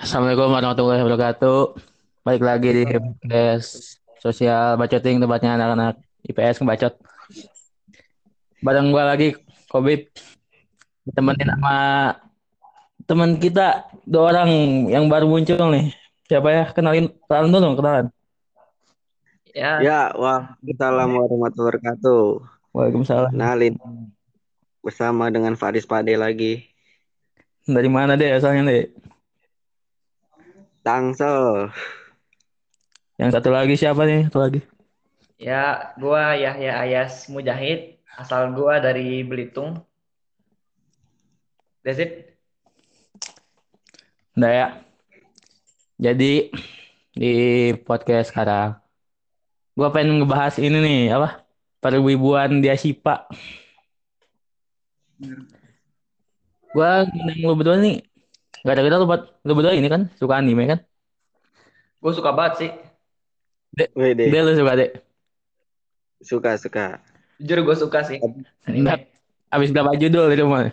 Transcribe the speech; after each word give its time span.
Assalamualaikum 0.00 0.48
warahmatullahi 0.48 1.04
wabarakatuh. 1.04 1.76
Balik 2.24 2.40
lagi 2.40 2.72
di 2.72 2.88
podcast 2.88 4.00
sosial 4.16 4.80
bacoting 4.80 5.20
tempatnya 5.20 5.60
anak-anak 5.60 6.00
IPS 6.24 6.64
ngebacot. 6.64 6.96
Bareng 8.64 8.96
gua 8.96 9.12
lagi 9.12 9.36
Kobib 9.68 10.08
ditemenin 11.04 11.52
sama 11.52 11.76
teman 13.04 13.36
kita 13.36 13.92
dua 14.08 14.32
orang 14.32 14.48
yang 14.88 15.04
baru 15.04 15.28
muncul 15.28 15.68
nih. 15.68 15.92
Siapa 16.32 16.48
ya? 16.48 16.64
Kenalin, 16.72 17.12
kenalan 17.28 17.52
dulu, 17.52 17.68
kenalan. 17.76 18.06
Ya, 19.52 19.84
Ya, 19.84 20.00
waalaikumsalam 20.16 21.12
warahmatullahi 21.12 21.76
wabarakatuh. 21.76 22.24
Waalaikumsalam. 22.72 23.36
Kenalin 23.36 23.76
bersama 24.80 25.28
dengan 25.28 25.60
Faris 25.60 25.84
Pade 25.84 26.16
lagi. 26.16 26.72
Dari 27.68 27.92
mana 27.92 28.16
deh 28.16 28.32
asalnya 28.32 28.64
deh? 28.64 29.09
Tangsel. 30.80 31.68
Yang 33.20 33.30
satu 33.36 33.52
lagi 33.52 33.74
siapa 33.76 34.08
nih? 34.08 34.32
Satu 34.32 34.40
lagi. 34.40 34.60
ya, 35.40 35.92
gua 35.96 36.36
Yahya 36.36 36.84
Ayas 36.84 37.28
Mujahid, 37.28 38.00
asal 38.16 38.52
gua 38.56 38.80
dari 38.80 39.20
Belitung. 39.24 39.80
That's 41.84 42.00
it. 42.00 42.36
Udah 44.36 44.52
ya. 44.52 44.66
Jadi 46.00 46.48
di 47.12 47.32
podcast 47.84 48.32
sekarang 48.32 48.80
gua 49.76 49.92
pengen 49.92 50.20
ngebahas 50.24 50.56
ini 50.56 50.80
nih 50.80 51.00
apa? 51.12 51.44
Perwibuan 51.80 52.60
dia 52.64 52.76
Sipa. 52.76 53.28
Gua 56.72 57.04
ngundang 57.04 57.40
lu 57.44 57.56
berdua 57.56 57.76
nih. 57.80 58.09
Gara-gara 58.60 58.96
lu, 58.96 59.06
buat- 59.08 59.28
lu 59.42 59.52
berdua 59.54 59.72
ini 59.72 59.88
kan 59.88 60.12
suka 60.16 60.36
anime 60.36 60.68
kan? 60.68 60.78
Gue 62.00 62.12
suka 62.12 62.32
banget 62.32 62.54
sih. 62.58 62.70
Wede, 63.94 64.28
Dia 64.28 64.40
lu 64.42 64.52
suka 64.52 64.72
deh. 64.74 64.90
suka 66.20 66.50
suka. 66.60 66.86
Jujur 67.40 67.64
gue 67.64 67.76
suka 67.76 68.04
sih. 68.04 68.20
Anime. 68.68 69.08
Abis 69.48 69.72
berapa 69.72 69.96
judul 69.96 70.28
itu 70.30 70.44
mah? 70.44 70.70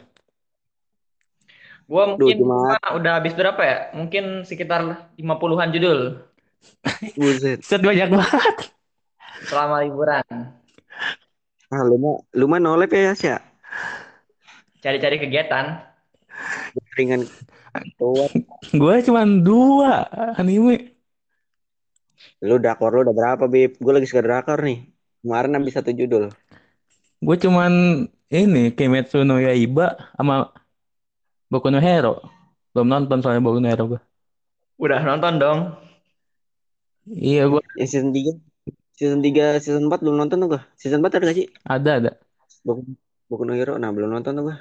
Gua 1.87 2.03
mungkin 2.03 2.43
gua 2.43 2.75
udah 2.99 3.23
habis 3.23 3.31
berapa 3.31 3.61
ya? 3.63 3.77
Mungkin 3.95 4.43
sekitar 4.43 4.83
50-an 5.15 5.71
judul 5.71 6.19
Buset. 7.15 7.63
Set 7.67 7.79
banyak 7.79 8.11
banget. 8.11 8.55
selama 9.47 9.79
liburan. 9.87 10.25
Ah, 11.71 11.83
lu 11.87 11.95
mah 11.95 12.15
lu 12.35 12.45
mah 12.51 12.59
nolep 12.59 12.91
ya, 12.91 13.15
Sya? 13.15 13.39
Cari-cari 14.83 15.15
kegiatan. 15.15 15.79
Ringan 16.99 17.23
Gue 18.81 18.95
cuma 19.05 19.23
dua 19.25 20.07
anime. 20.35 20.97
Lu 22.41 22.57
drakor 22.57 22.93
lu 22.93 22.99
udah 23.05 23.15
berapa, 23.15 23.43
Bib? 23.49 23.77
Gue 23.77 23.93
lagi 23.93 24.07
suka 24.09 24.25
drakor 24.25 24.61
nih. 24.61 24.85
Kemarin 25.21 25.57
habis 25.57 25.73
satu 25.75 25.91
judul. 25.93 26.33
Gue 27.17 27.35
cuman 27.41 28.05
ini 28.29 28.73
Kimetsu 28.73 29.25
no 29.25 29.41
Yaiba 29.41 29.97
sama 30.13 30.53
Boku 31.49 31.73
no 31.73 31.81
Hero. 31.81 32.21
Belum 32.73 32.89
nonton 32.89 33.21
soalnya 33.21 33.41
Boku 33.41 33.57
no 33.61 33.69
Hero 33.69 33.85
gue. 33.97 34.01
Udah 34.77 35.01
nonton 35.01 35.41
dong. 35.41 35.59
Iya 37.07 37.47
gue 37.47 37.63
Yang 37.79 37.89
season 37.95 38.11
3 38.11 38.47
Season 38.97 39.21
3, 39.21 39.61
season 39.61 39.85
4 39.93 40.01
belum 40.01 40.17
nonton 40.17 40.41
tuh 40.41 40.57
gua. 40.57 40.61
Season 40.73 40.97
4 41.05 41.21
ada 41.21 41.29
gak 41.29 41.37
sih? 41.37 41.47
ada 41.69 41.91
ada. 42.01 42.11
Boku, 42.65 42.81
Boku 43.29 43.45
no 43.45 43.53
Hero. 43.53 43.77
Nah, 43.77 43.93
belum 43.93 44.09
nonton 44.09 44.33
tuh 44.33 44.43
gua. 44.49 44.57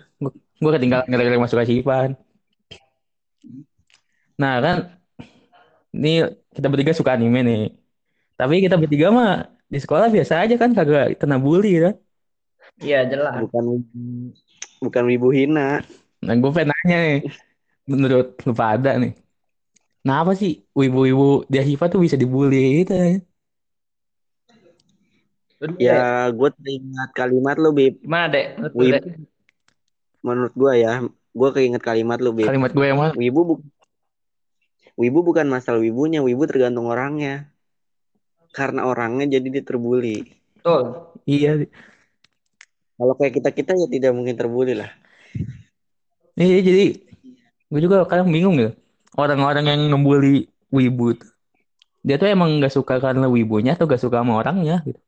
Gue 0.61 0.71
ketinggalan 0.77 1.09
gara-gara 1.09 1.41
masuk 1.41 1.57
Asipan. 1.57 2.21
Nah 4.37 4.55
kan, 4.61 4.79
ini 5.97 6.25
kita 6.53 6.67
bertiga 6.69 6.93
suka 6.93 7.17
anime 7.17 7.41
nih. 7.41 7.63
Tapi 8.37 8.61
kita 8.61 8.77
bertiga 8.77 9.09
mah 9.09 9.49
di 9.67 9.79
sekolah 9.81 10.13
biasa 10.13 10.45
aja 10.45 10.55
kan 10.61 10.77
kagak 10.77 11.17
kena 11.17 11.41
bully 11.41 11.81
kan. 11.81 11.95
Iya, 12.85 13.09
jelas. 13.09 13.41
Bukan 13.49 13.65
bukan 14.85 15.03
wibu 15.09 15.33
hina. 15.33 15.81
Nah 16.21 16.35
gue 16.37 16.51
pengen 16.53 16.73
nanya 16.73 16.97
nih, 17.01 17.21
menurut 17.89 18.37
lu 18.45 18.53
pada 18.53 18.99
nih, 19.01 19.17
kenapa 20.05 20.37
sih 20.37 20.69
wibu-wibu 20.77 21.49
di 21.49 21.57
Asipa 21.57 21.89
tuh 21.89 22.05
bisa 22.05 22.19
dibully 22.19 22.85
gitu 22.85 22.93
ya? 22.93 23.21
Ya, 25.81 26.29
gue 26.29 26.51
teringat 26.53 27.11
kalimat 27.17 27.57
lu, 27.57 27.73
Bib. 27.73 27.97
Gimana, 28.05 28.29
Dek? 28.29 28.61
Menurut 28.61 28.75
lu, 28.77 28.83
Wibu 28.85 28.93
Dek? 28.93 29.03
menurut 30.27 30.53
gua 30.59 30.73
ya, 30.75 30.93
gua 31.37 31.53
keinget 31.53 31.85
kalimat 31.85 32.17
lu, 32.25 32.33
Bib. 32.33 32.49
Kalimat 32.49 32.73
gue 32.73 32.87
yang 32.89 32.97
mana? 32.97 33.13
Wibu 33.13 33.41
bu 33.45 33.55
Wibu 34.97 35.21
bukan 35.21 35.45
masalah 35.53 35.77
wibunya, 35.77 36.25
wibu 36.25 36.49
tergantung 36.49 36.89
orangnya. 36.89 37.53
Karena 38.57 38.89
orangnya 38.89 39.29
jadi 39.29 39.61
dia 39.61 39.61
terbuli. 39.61 40.25
Betul. 40.57 41.13
Iya, 41.29 41.69
Kalau 42.97 43.13
kayak 43.21 43.37
kita-kita 43.37 43.77
ya 43.77 43.87
tidak 43.93 44.13
mungkin 44.17 44.41
terbuli 44.41 44.73
lah. 44.73 44.89
iya 46.41 46.65
jadi 46.65 46.97
gue 47.69 47.81
juga 47.85 48.09
kadang 48.09 48.33
bingung 48.33 48.57
gitu. 48.57 48.73
Orang-orang 49.21 49.69
yang 49.69 49.81
ngebully 49.93 50.49
wibu 50.73 51.13
tuh, 51.13 51.29
dia 52.01 52.17
tuh 52.17 52.33
emang 52.33 52.57
gak 52.61 52.73
suka 52.73 52.97
karena 52.97 53.29
wibunya 53.29 53.77
atau 53.77 53.85
gak 53.85 54.01
suka 54.01 54.25
sama 54.25 54.41
orangnya 54.41 54.81
gitu. 54.89 55.01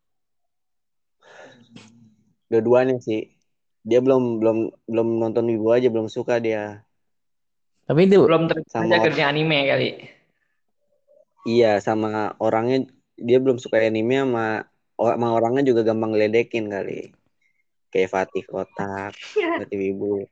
Dua-duanya 2.53 3.01
sih. 3.01 3.38
Dia 3.87 4.01
belum 4.03 4.43
belum 4.43 4.59
belum 4.87 5.09
nonton 5.19 5.45
wibu 5.49 5.71
aja 5.73 5.89
belum 5.89 6.11
suka 6.11 6.39
dia. 6.39 6.83
Tapi 7.89 8.05
itu 8.05 8.21
Belum 8.25 8.45
terbiasa 8.51 8.85
Sama- 8.85 9.05
kerja 9.05 9.23
anime 9.33 9.59
kali. 9.65 9.89
Iya, 11.49 11.81
sama 11.81 12.37
orangnya 12.43 12.85
dia 13.17 13.39
belum 13.41 13.57
suka 13.57 13.81
anime 13.81 14.21
sama 14.21 14.69
sama 14.99 15.27
orangnya 15.33 15.63
juga 15.73 15.87
gampang 15.87 16.13
ngeledekin 16.13 16.69
kali. 16.69 17.15
Kayak 17.89 18.13
Fatih 18.13 18.45
Kotak, 18.45 19.17
Fatih 19.57 19.79
Wibu. 19.81 20.29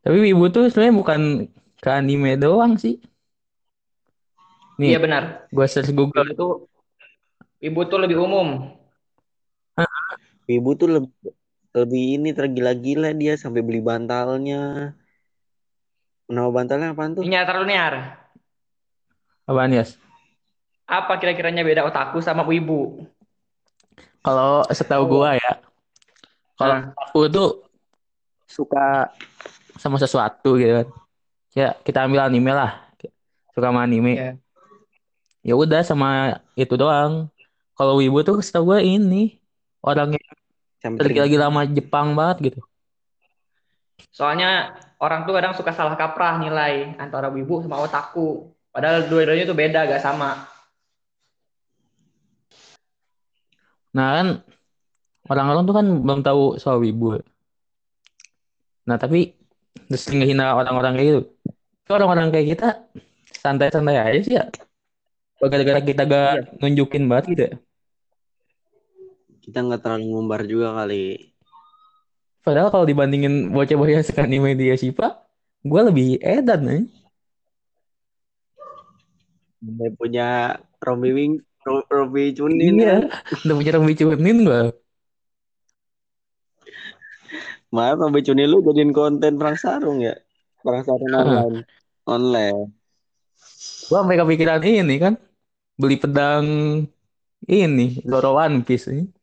tapi 0.00 0.18
wibu 0.20 0.48
tuh 0.48 0.68
sebenarnya 0.68 0.96
bukan 0.96 1.20
ke 1.80 1.90
anime 1.92 2.40
doang 2.40 2.80
sih. 2.80 2.96
Nih, 4.80 4.96
Iya 4.96 4.98
benar. 5.04 5.22
gue 5.52 5.66
search 5.68 5.92
Google 5.92 6.32
Itu 6.32 6.48
ibu 7.60 7.80
tuh 7.84 7.98
lebih 8.00 8.16
umum. 8.16 8.72
Wibu 10.48 10.70
tuh 10.74 10.88
lebih 10.88 11.12
lebih 11.72 12.20
ini 12.20 12.30
tergila-gila 12.36 13.16
dia 13.16 13.34
sampai 13.40 13.64
beli 13.64 13.80
bantalnya. 13.80 14.92
Nama 16.28 16.48
bantalnya 16.48 16.92
apaan 16.92 17.16
tuh? 17.16 17.22
Ini 17.24 17.32
nyata 17.32 17.52
lu 17.60 17.64
Niar. 17.68 17.94
apaan 19.42 19.74
ya? 19.74 19.84
Apa 20.86 21.18
kira-kiranya 21.18 21.64
beda 21.64 21.82
otaku 21.88 22.20
sama 22.20 22.44
wibu? 22.44 23.04
Kalau 24.22 24.62
setahu 24.70 25.08
gua 25.10 25.34
ya, 25.34 25.58
kalau 26.54 26.78
Nah. 26.78 26.94
aku 26.94 27.26
tuh 27.26 27.66
suka 28.46 29.10
sama 29.82 29.98
sesuatu 29.98 30.54
gitu 30.60 30.72
kan. 30.78 30.88
Ya 31.52 31.74
kita 31.82 32.06
ambil 32.06 32.28
anime 32.30 32.54
lah. 32.54 32.86
Suka 33.50 33.72
sama 33.74 33.82
anime. 33.82 34.14
Iya. 34.14 34.32
Ya 35.42 35.54
udah 35.58 35.82
sama 35.82 36.38
itu 36.54 36.78
doang. 36.78 37.26
Kalau 37.74 37.98
wibu 37.98 38.22
tuh 38.22 38.38
setahu 38.38 38.70
gua 38.72 38.78
ini 38.78 39.42
orang 39.82 40.14
yang 40.14 40.26
Sampai 40.82 40.98
tergila-gila 41.06 41.46
sama 41.46 41.62
Jepang 41.70 42.18
banget 42.18 42.36
gitu. 42.50 42.60
Soalnya 44.10 44.74
orang 44.98 45.22
tuh 45.30 45.32
kadang 45.38 45.54
suka 45.54 45.70
salah 45.70 45.94
kaprah 45.94 46.42
nilai 46.42 46.98
antara 46.98 47.30
wibu 47.30 47.62
sama 47.62 47.78
otaku. 47.78 48.50
Padahal 48.74 49.06
dua-duanya 49.06 49.46
tuh 49.46 49.54
beda, 49.54 49.86
gak 49.86 50.02
sama. 50.02 50.42
Nah 53.94 54.08
kan 54.18 54.28
orang-orang 55.30 55.62
tuh 55.68 55.74
kan 55.76 55.86
belum 56.02 56.20
tahu 56.26 56.42
soal 56.58 56.82
wibu. 56.82 57.22
Nah 58.82 58.98
tapi 58.98 59.38
terus 59.86 60.10
ngehina 60.10 60.58
orang-orang 60.58 60.98
kayak 60.98 61.06
gitu. 61.06 61.22
Orang-orang 61.92 62.34
kayak 62.34 62.58
kita 62.58 62.68
santai-santai 63.30 64.02
aja 64.02 64.20
sih 64.24 64.34
ya. 64.34 64.50
Gara-gara 65.38 65.78
kita 65.78 66.02
gak 66.10 66.58
nunjukin 66.58 67.06
banget 67.06 67.24
gitu 67.30 67.42
ya. 67.46 67.54
Kita 69.42 69.58
nggak 69.66 69.82
terlalu 69.82 70.04
ngumbar 70.14 70.46
juga 70.46 70.72
kali. 70.78 71.34
Padahal 72.42 72.70
kalau 72.74 72.86
dibandingin 72.86 73.50
bocah-bocah 73.54 74.02
anime 74.22 74.58
di 74.58 74.70
Yashipa, 74.70 75.26
gue 75.62 75.80
lebih 75.82 76.08
edan 76.22 76.60
nih. 76.66 76.82
Dia 79.62 79.90
punya 79.94 80.28
Romi 80.82 81.10
Wing, 81.14 81.34
Ro- 81.62 81.86
Romi 81.86 82.34
Chunin 82.34 82.82
Iya, 82.82 83.06
ya. 83.06 83.22
udah 83.46 83.54
punya 83.54 83.72
Romi 83.78 83.92
Chunin 83.94 84.38
gue. 84.42 84.62
Maaf 87.70 87.94
Romi 88.02 88.20
Chunin 88.26 88.50
lu 88.50 88.58
jadiin 88.66 88.90
konten 88.90 89.38
perang 89.38 89.54
sarung 89.54 90.02
ya. 90.02 90.18
Perang 90.66 90.82
sarung 90.82 91.10
online. 91.14 91.56
Online. 92.10 92.58
Gue 93.86 93.98
sampai 94.02 94.18
kepikiran 94.18 94.62
ini 94.66 94.96
kan, 94.98 95.14
beli 95.78 95.94
pedang 95.94 96.46
ini, 97.46 98.02
Zoro 98.02 98.34
One 98.34 98.66
Piece 98.66 98.90
ini. 98.90 99.21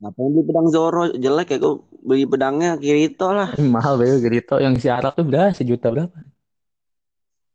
Ngapain 0.00 0.32
beli 0.32 0.42
pedang 0.48 0.68
Zoro 0.72 1.12
jelek 1.12 1.48
ya 1.52 1.58
kok 1.60 1.84
beli 2.00 2.24
pedangnya 2.24 2.80
Kirito 2.80 3.36
lah. 3.36 3.52
Mahal 3.76 4.00
banget 4.00 4.24
Gerito 4.24 4.56
yang 4.56 4.72
si 4.80 4.88
Arab 4.88 5.12
tuh 5.12 5.28
berapa? 5.28 5.52
Sejuta 5.52 5.92
berapa? 5.92 6.16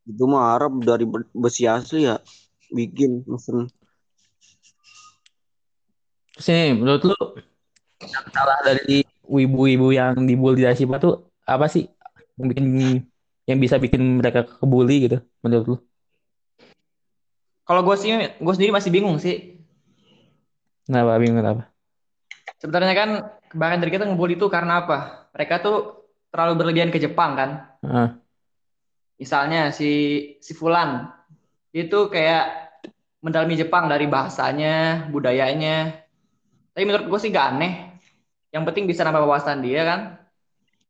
Itu 0.06 0.30
mah 0.30 0.54
Arab 0.54 0.78
dari 0.86 1.10
be- 1.10 1.26
besi 1.34 1.66
asli 1.66 2.06
ya. 2.06 2.22
Bikin 2.70 3.26
mesen. 3.26 3.66
Terus 6.38 6.48
ini 6.54 6.78
menurut 6.78 7.02
lu 7.02 7.18
yang 8.06 8.26
salah 8.30 8.62
dari 8.62 9.02
wibu-wibu 9.26 9.90
yang 9.90 10.14
dibully 10.30 10.62
di 10.62 10.70
Asipa 10.70 11.02
tuh 11.02 11.32
apa 11.50 11.66
sih 11.66 11.90
yang 12.38 12.48
bikin 12.52 12.66
yang 13.50 13.58
bisa 13.58 13.82
bikin 13.82 14.22
mereka 14.22 14.46
kebuli 14.46 15.10
gitu 15.10 15.18
menurut 15.42 15.66
lu? 15.66 15.78
Kalau 17.66 17.82
gue 17.82 17.98
sih, 17.98 18.14
gue 18.14 18.54
sendiri 18.54 18.70
masih 18.70 18.94
bingung 18.94 19.18
sih. 19.18 19.58
Kenapa 20.86 21.18
bingung 21.18 21.42
kenapa? 21.42 21.75
Sebenarnya 22.56 22.96
kan 22.96 23.10
kebanyakan 23.52 23.80
dari 23.84 23.92
kita 23.92 24.04
ngebully 24.08 24.36
itu 24.40 24.48
karena 24.48 24.84
apa? 24.84 25.28
Mereka 25.36 25.60
tuh 25.60 25.78
terlalu 26.32 26.54
berlebihan 26.60 26.92
ke 26.92 27.00
Jepang 27.00 27.36
kan. 27.36 27.50
Heeh. 27.84 28.10
Misalnya 29.16 29.72
si 29.72 29.92
si 30.44 30.52
Fulan 30.52 31.08
itu 31.72 32.12
kayak 32.12 32.72
mendalami 33.24 33.56
Jepang 33.60 33.88
dari 33.88 34.06
bahasanya, 34.08 35.08
budayanya. 35.12 36.04
Tapi 36.76 36.84
menurut 36.84 37.08
gue 37.08 37.20
sih 37.20 37.32
gak 37.32 37.56
aneh. 37.56 37.74
Yang 38.52 38.64
penting 38.72 38.86
bisa 38.88 39.04
nambah 39.04 39.24
wawasan 39.28 39.64
dia 39.64 39.82
kan. 39.84 40.00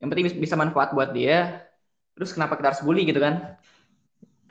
Yang 0.02 0.08
penting 0.14 0.26
bis- 0.30 0.42
bisa 0.50 0.56
manfaat 0.58 0.94
buat 0.94 1.14
dia. 1.14 1.66
Terus 2.18 2.34
kenapa 2.34 2.58
kita 2.58 2.74
harus 2.74 2.84
bully 2.86 3.06
gitu 3.06 3.22
kan? 3.22 3.58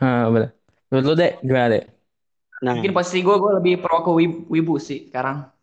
Ah, 0.03 0.27
bener. 0.31 0.55
Menurut 0.91 1.07
lu 1.07 1.15
deh 1.19 1.33
gimana 1.43 1.67
deh? 1.75 1.85
Nah, 2.63 2.79
Mungkin 2.79 2.95
posisi 2.95 3.23
gue 3.23 3.37
gue 3.39 3.53
lebih 3.59 3.75
pro 3.83 4.03
ke 4.03 4.11
wib- 4.15 4.47
wibu 4.51 4.79
sih 4.79 5.11
sekarang. 5.11 5.54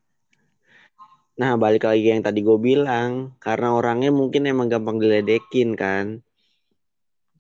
Nah 1.42 1.58
balik 1.58 1.90
lagi 1.90 2.14
yang 2.14 2.22
tadi 2.22 2.46
gue 2.46 2.58
bilang. 2.62 3.34
Karena 3.42 3.74
orangnya 3.74 4.14
mungkin 4.14 4.46
emang 4.46 4.70
gampang 4.70 5.02
diledekin 5.02 5.74
kan. 5.74 6.22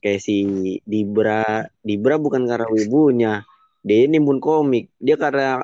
Kayak 0.02 0.26
si 0.26 0.36
Dibra. 0.82 1.70
Dibra 1.86 2.18
bukan 2.18 2.50
karena 2.50 2.66
wibunya. 2.66 3.46
Dia 3.86 4.10
nimbun 4.10 4.42
komik. 4.42 4.90
Dia 4.98 5.22
karena 5.22 5.62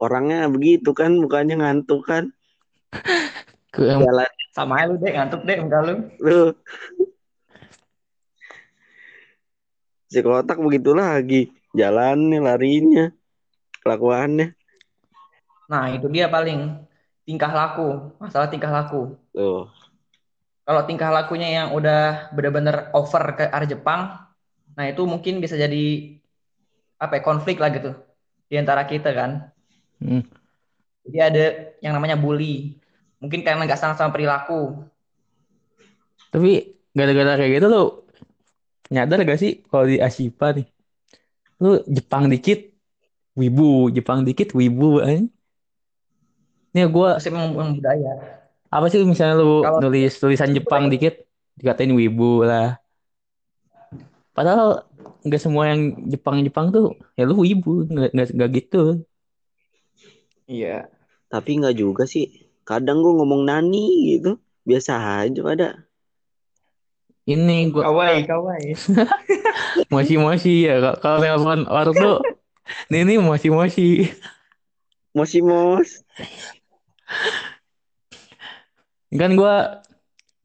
orangnya 0.00 0.48
begitu 0.48 0.96
kan. 0.96 1.12
Mukanya 1.20 1.60
ngantuk 1.60 2.08
kan. 2.08 2.32
Jalan 3.76 4.32
Sama 4.50 4.82
aja 4.82 4.90
lu 4.90 4.98
deh 4.98 5.12
ngantuk 5.14 5.42
deh 5.46 5.56
enggak 5.60 5.80
lu. 5.84 5.94
lu. 6.24 6.42
Si 10.08 10.18
kotak 10.24 10.58
begitu 10.58 10.96
lagi. 10.96 11.52
Jalannya, 11.76 12.40
larinya. 12.40 13.06
Kelakuannya. 13.84 14.56
Nah 15.70 15.86
itu 15.94 16.10
dia 16.10 16.26
paling 16.26 16.89
tingkah 17.30 17.54
laku. 17.54 18.10
Masalah 18.18 18.50
tingkah 18.50 18.74
laku. 18.74 19.14
Tuh. 19.30 19.70
Kalau 20.66 20.82
tingkah 20.82 21.14
lakunya 21.14 21.62
yang 21.62 21.68
udah 21.70 22.34
bener-bener 22.34 22.90
over 22.90 23.38
ke 23.38 23.46
arah 23.46 23.70
Jepang, 23.70 24.18
nah 24.74 24.84
itu 24.90 25.06
mungkin 25.06 25.38
bisa 25.38 25.54
jadi 25.54 26.18
apa 26.98 27.18
ya, 27.18 27.22
konflik 27.22 27.62
lah 27.62 27.70
gitu 27.70 27.94
di 28.50 28.58
antara 28.58 28.82
kita 28.82 29.14
kan. 29.14 29.50
Hmm. 30.02 30.26
Jadi 31.06 31.18
ada 31.22 31.44
yang 31.78 31.94
namanya 31.94 32.18
bully. 32.18 32.74
Mungkin 33.22 33.46
karena 33.46 33.62
nggak 33.62 33.78
sama-sama 33.78 34.10
perilaku. 34.10 34.82
Tapi 36.30 36.74
gara-gara 36.94 37.38
kayak 37.38 37.52
gitu 37.58 37.66
lu 37.66 37.84
nyadar 38.90 39.22
gak 39.22 39.38
sih 39.38 39.62
kalau 39.70 39.86
di 39.86 40.02
Asipa 40.02 40.50
nih, 40.50 40.66
lu 41.62 41.78
Jepang 41.86 42.26
dikit 42.26 42.74
wibu, 43.38 43.90
Jepang 43.94 44.26
dikit 44.26 44.54
wibu 44.54 44.98
aja. 45.02 45.26
Nih 46.70 46.86
gua 46.86 47.18
Terus 47.18 47.34
memang, 47.34 47.74
budaya. 47.74 48.12
apa 48.70 48.86
sih 48.86 49.02
misalnya 49.02 49.42
lu 49.42 49.60
Kalau- 49.60 49.80
nulis 49.82 50.14
tulisan 50.14 50.54
Jepang 50.54 50.86
dikit 50.86 51.26
dikatain 51.58 51.90
wibu 51.90 52.46
lah. 52.46 52.78
Padahal 54.30 54.86
nggak 55.20 55.42
semua 55.42 55.68
yang 55.68 56.06
Jepang-Jepang 56.06 56.70
tuh 56.70 56.94
ya 57.12 57.26
lu 57.26 57.42
wibu, 57.42 57.84
nggak 57.90 58.50
gitu. 58.54 59.02
Iya. 60.46 60.86
Tapi 61.26 61.58
nggak 61.58 61.74
juga 61.74 62.06
sih. 62.06 62.30
Kadang 62.62 63.02
gue 63.02 63.12
ngomong 63.12 63.42
nani 63.44 64.14
gitu. 64.14 64.38
Biasa 64.62 65.26
aja 65.26 65.40
pada. 65.42 65.68
Ini 67.26 67.70
gua 67.70 67.90
Kawaii, 67.90 68.22
kawaii. 68.30 68.72
moshi-moshi 69.90 70.66
ya 70.66 70.78
Kak. 70.80 70.96
kalau 70.98 71.18
telepon 71.20 71.62
orang 71.66 71.94
tuh 71.94 72.16
ini 72.94 73.18
moshi-moshi. 73.18 74.10
Mosi 75.10 75.42
mos. 75.42 76.06
Kan 79.10 79.34
gua 79.34 79.82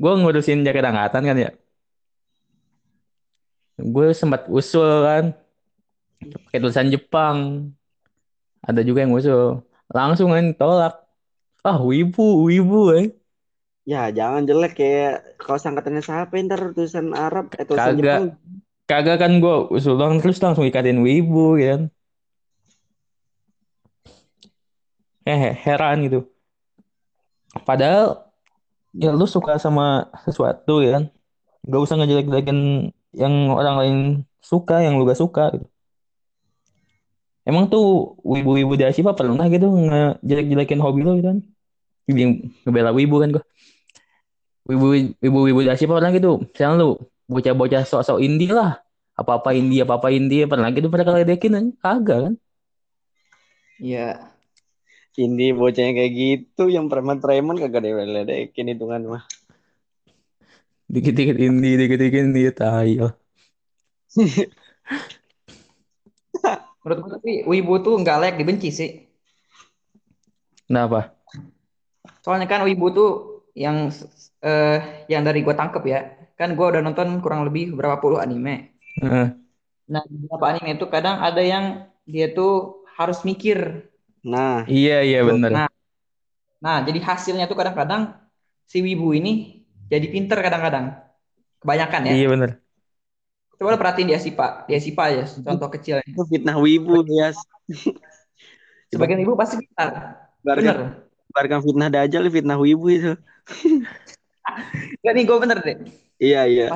gua 0.01 0.11
ngurusin 0.17 0.65
jaket 0.65 0.85
angkatan 0.85 1.23
kan 1.23 1.37
ya. 1.37 1.51
Gue 3.75 4.15
sempat 4.15 4.47
usul 4.47 5.03
kan 5.03 5.35
pakai 6.47 6.63
tulisan 6.63 6.87
Jepang. 6.87 7.69
Ada 8.63 8.81
juga 8.87 9.03
yang 9.03 9.11
usul. 9.11 9.61
Langsung 9.91 10.31
kan 10.31 10.55
tolak. 10.55 10.95
Ah, 11.59 11.83
wibu, 11.83 12.47
wibu 12.47 12.95
eh. 12.95 13.11
Ya 13.85 14.09
jangan 14.09 14.47
jelek 14.49 14.79
kayak 14.79 15.37
kaos 15.37 15.67
angkatannya 15.67 16.01
siapa 16.01 16.33
ntar 16.41 16.73
tulisan 16.73 17.13
Arab 17.13 17.53
eh 17.53 17.65
tulisan 17.67 17.99
Kagak. 17.99 18.01
Jepang. 18.01 18.25
Kagak 18.85 19.17
kan 19.21 19.31
gue 19.43 19.55
usul 19.75 19.97
doang 19.99 20.17
terus 20.23 20.39
langsung 20.41 20.65
ikatin 20.65 21.03
wibu 21.03 21.59
kan. 21.59 21.91
Eh, 25.25 25.53
heran 25.53 26.05
gitu. 26.05 26.25
Padahal 27.63 28.27
ya 28.91 29.15
lu 29.15 29.23
suka 29.23 29.55
sama 29.55 30.11
sesuatu 30.27 30.83
ya 30.83 30.99
kan. 30.99 31.03
Gak 31.65 31.81
usah 31.81 31.95
ngejelek-jelekin 31.97 32.91
yang 33.15 33.33
orang 33.49 33.75
lain 33.79 33.97
suka, 34.43 34.83
yang 34.83 34.99
lu 34.99 35.07
gak 35.07 35.17
suka 35.17 35.55
gitu. 35.55 35.67
Emang 37.45 37.69
tuh 37.69 38.17
wibu-wibu 38.25 38.73
di 38.73 38.85
Asipa 38.89 39.13
pernah 39.13 39.45
gitu 39.47 39.69
ngejelek-jelekin 39.69 40.81
hobi 40.81 41.01
lo 41.05 41.13
gitu 41.15 41.29
kan? 41.29 41.39
Yang 42.09 42.49
ngebela 42.65 42.89
wibu 42.89 43.21
kan 43.21 43.29
gua. 43.37 43.43
Wibu 44.65 45.13
wibu-wibu 45.21 45.59
di 45.61 45.69
Asipa 45.69 46.01
pernah 46.01 46.09
gitu. 46.09 46.41
Misalnya 46.41 46.81
lu 46.81 46.89
bocah-bocah 47.29 47.85
sok-sok 47.85 48.17
indie 48.21 48.49
lah. 48.49 48.81
Apa-apa 49.15 49.55
indie, 49.55 49.85
apa-apa 49.85 50.11
indie 50.11 50.43
pernah 50.49 50.73
gitu 50.73 50.89
mereka 50.89 51.13
ledekin 51.13 51.53
kan? 51.53 51.65
Kagak 51.79 52.19
kan? 52.29 52.33
Iya. 53.77 54.34
Ini 55.15 55.55
bocahnya 55.55 55.95
kayak 55.95 56.11
gitu 56.11 56.67
yang 56.67 56.91
preman-preman 56.91 57.55
kagak 57.55 57.87
diledekin 57.87 58.67
hitungan 58.67 59.01
mah. 59.07 59.23
Dikit-dikit 60.91 61.39
indie, 61.39 61.79
dikit-dikit 61.79 62.19
indie, 62.19 62.51
tai 62.51 62.99
lah. 62.99 63.15
Menurut 66.85 66.97
gue 67.01 67.11
tapi 67.17 67.31
wibu 67.49 67.81
tuh 67.81 67.97
nggak 67.97 68.17
layak 68.21 68.37
dibenci 68.37 68.69
sih. 68.69 69.09
Kenapa? 70.69 71.17
Soalnya 72.21 72.45
kan 72.45 72.61
wibu 72.67 72.93
tuh 72.93 73.11
yang 73.57 73.89
eh 74.45 75.07
yang 75.09 75.25
dari 75.25 75.41
gue 75.41 75.55
tangkep 75.55 75.83
ya. 75.89 76.13
Kan 76.37 76.53
gue 76.53 76.65
udah 76.67 76.85
nonton 76.85 77.23
kurang 77.25 77.47
lebih 77.47 77.73
berapa 77.73 77.97
puluh 77.97 78.21
anime. 78.21 78.77
Heeh. 79.01 79.33
Nah, 79.85 80.01
di 80.05 80.15
beberapa 80.17 80.45
anime 80.53 80.77
itu 80.77 80.85
kadang 80.91 81.21
ada 81.21 81.41
yang 81.41 81.89
dia 82.05 82.29
tuh 82.35 82.85
harus 82.99 83.25
mikir. 83.25 83.89
Nah, 84.25 84.65
Iya, 84.65 85.05
iya 85.05 85.19
bener. 85.21 85.49
Nah, 85.53 85.69
nah 86.57 86.77
jadi 86.81 86.97
hasilnya 86.97 87.45
tuh 87.45 87.53
kadang-kadang 87.53 88.17
si 88.65 88.81
wibu 88.81 89.13
ini 89.13 89.61
jadi 89.85 90.09
pinter 90.09 90.41
kadang-kadang. 90.41 90.97
Kebanyakan 91.61 92.01
ya. 92.09 92.13
Iya 92.17 92.27
bener. 92.33 92.51
Coba 93.55 93.69
lo 93.71 93.77
perhatiin 93.79 94.11
di 94.11 94.15
Asipa, 94.17 94.67
di 94.67 94.75
Asipa 94.75 95.07
ya, 95.07 95.23
contoh 95.23 95.71
kecil. 95.71 96.03
itu 96.03 96.23
fitnah 96.27 96.59
wibu 96.59 97.07
ya. 97.07 97.31
Sebagian 98.91 99.23
ibu 99.23 99.33
pasti 99.39 99.63
pintar. 99.63 100.19
Barkan, 100.43 100.75
Bener. 100.75 100.77
barkan 101.31 101.59
fitnah 101.63 101.87
dajal 101.87 102.27
fitnah 102.27 102.59
wibu 102.59 102.85
itu. 102.91 103.13
Gak 105.03 105.13
nih, 105.15 105.23
gue 105.23 105.37
bener 105.39 105.57
deh. 105.63 105.77
Iya 106.19 106.41
iya. 106.45 106.67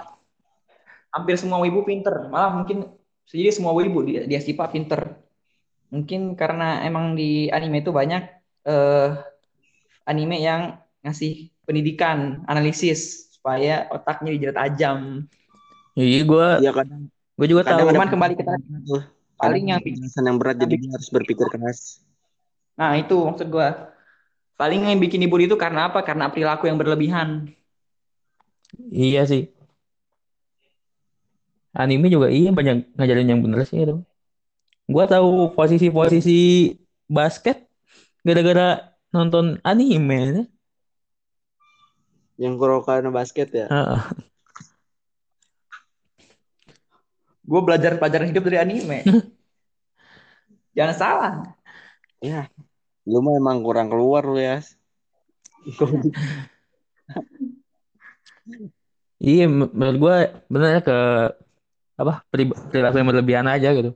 Hampir 1.11 1.35
semua 1.35 1.59
wibu 1.61 1.83
pinter. 1.83 2.31
Malah 2.31 2.63
mungkin 2.63 2.87
jadi 3.29 3.51
semua 3.53 3.75
wibu 3.75 4.01
di, 4.07 4.25
di 4.25 4.33
Asipa 4.39 4.71
pinter. 4.71 5.19
Mungkin 5.89 6.21
karena 6.37 6.85
emang 6.85 7.17
di 7.17 7.49
anime 7.49 7.81
itu 7.81 7.91
banyak 7.99 8.21
eh, 8.69 9.07
anime 10.09 10.37
yang 10.41 10.61
ngasih 11.05 11.49
pendidikan, 11.63 12.43
analisis 12.49 13.29
supaya 13.33 13.87
otaknya 13.93 14.29
dijerat 14.35 14.57
tajam. 14.57 14.99
Iya, 15.97 16.19
gue 16.29 16.45
kadang 16.77 17.01
gue 17.39 17.47
juga 17.51 17.63
tahu. 17.63 17.77
kadang 17.77 17.87
ada 17.89 17.95
Cuman 17.95 18.09
kembali 18.13 18.33
ke 18.39 18.43
tadi, 18.43 18.63
tuh. 18.89 19.01
paling 19.39 19.63
yang 19.71 19.79
penjelasan 19.79 20.23
yang 20.27 20.37
berat 20.41 20.57
jadi 20.59 20.75
dia 20.75 20.91
harus 20.95 21.09
berpikir 21.15 21.47
keras. 21.53 21.79
Nah, 22.79 22.91
itu 23.01 23.15
maksud 23.27 23.47
gua. 23.55 23.67
Paling 24.59 24.81
yang 24.91 24.99
bikin 25.03 25.19
dibully 25.23 25.45
itu 25.49 25.57
karena 25.63 25.81
apa? 25.89 25.99
Karena 26.07 26.25
perilaku 26.33 26.63
yang 26.69 26.77
berlebihan. 26.81 27.29
Iya 28.91 29.25
sih. 29.29 29.41
Anime 31.81 32.07
juga 32.15 32.27
iya 32.37 32.49
banyak 32.57 32.75
ngajarin 32.97 33.29
yang 33.31 33.41
bener 33.45 33.59
sih 33.69 33.77
itu. 33.85 33.95
Gua 34.89 35.05
tahu 35.05 35.53
posisi-posisi 35.53 36.73
basket 37.05 37.69
gara-gara 38.25 38.89
nonton 39.13 39.61
anime. 39.61 40.49
Yang 42.41 42.53
Kurokano 42.57 43.13
basket 43.13 43.53
ya. 43.53 43.67
Heeh. 43.69 44.01
Gue 47.49 47.61
belajar 47.65 47.97
pelajaran 47.97 48.29
hidup 48.29 48.45
dari 48.45 48.57
anime. 48.61 49.05
Jangan 50.77 50.95
salah. 50.95 51.33
Ya, 52.21 52.45
lu 53.09 53.25
mah 53.25 53.37
emang 53.37 53.65
kurang 53.65 53.89
keluar 53.89 54.25
lu 54.25 54.37
ya. 54.37 54.61
Iya, 59.19 59.45
menurut 59.49 59.97
gue 59.97 60.15
benernya 60.47 60.81
ke 60.85 60.97
apa 61.99 62.23
peri- 62.31 62.55
perilaku 62.71 62.95
yang 63.01 63.09
berlebihan 63.11 63.47
aja 63.49 63.69
gitu. 63.75 63.91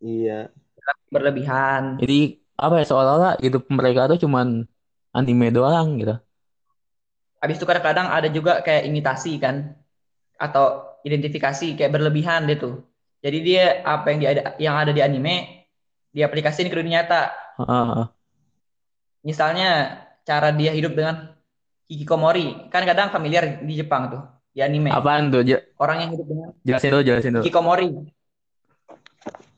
Iya. 0.00 0.50
Berlebihan. 1.12 2.00
Jadi 2.00 2.40
apa 2.56 2.80
ya 2.80 2.84
seolah-olah 2.88 3.32
hidup 3.40 3.68
mereka 3.72 4.08
tuh 4.10 4.26
cuman 4.26 4.64
anime 5.14 5.48
doang 5.52 6.00
gitu. 6.00 6.16
Habis 7.40 7.56
itu 7.56 7.64
kadang-kadang 7.64 8.08
ada 8.12 8.28
juga 8.28 8.60
kayak 8.60 8.88
imitasi 8.88 9.40
kan. 9.40 9.76
Atau 10.40 10.96
identifikasi 11.04 11.76
kayak 11.76 11.92
berlebihan 11.92 12.48
dia 12.48 12.56
tuh. 12.56 12.84
Jadi 13.20 13.38
dia 13.44 13.84
apa 13.84 14.12
yang 14.12 14.18
dia 14.20 14.30
ada 14.32 14.42
yang 14.56 14.74
ada 14.76 14.92
di 14.92 15.04
anime 15.04 15.68
diaplikasikan 16.16 16.72
ke 16.72 16.76
dunia 16.80 17.04
nyata. 17.04 17.32
Heeh. 17.60 18.04
Misalnya 19.20 20.00
cara 20.24 20.48
dia 20.56 20.72
hidup 20.72 20.96
dengan 20.96 21.36
hikikomori. 21.90 22.72
Kan 22.72 22.88
kadang 22.88 23.12
familiar 23.12 23.60
di 23.60 23.74
Jepang 23.76 24.08
tuh, 24.08 24.22
di 24.54 24.64
anime. 24.64 24.88
Apaan 24.88 25.28
tuh? 25.28 25.44
Orang 25.76 26.00
yang 26.00 26.10
hidup 26.16 26.26
dengan 26.26 26.48
Jelasin 26.64 26.90
dulu, 26.94 27.02
jelasin 27.04 27.32
dulu. 27.36 27.44
hikikomori. 27.44 27.88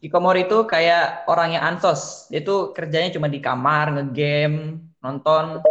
Hikikomori 0.02 0.50
itu 0.50 0.66
kayak 0.66 1.30
orang 1.30 1.54
yang 1.54 1.62
ansos. 1.62 2.26
Dia 2.26 2.42
tuh 2.42 2.74
kerjanya 2.74 3.14
cuma 3.14 3.30
di 3.30 3.38
kamar, 3.38 3.94
ngegame, 3.94 4.82
nonton. 4.98 5.62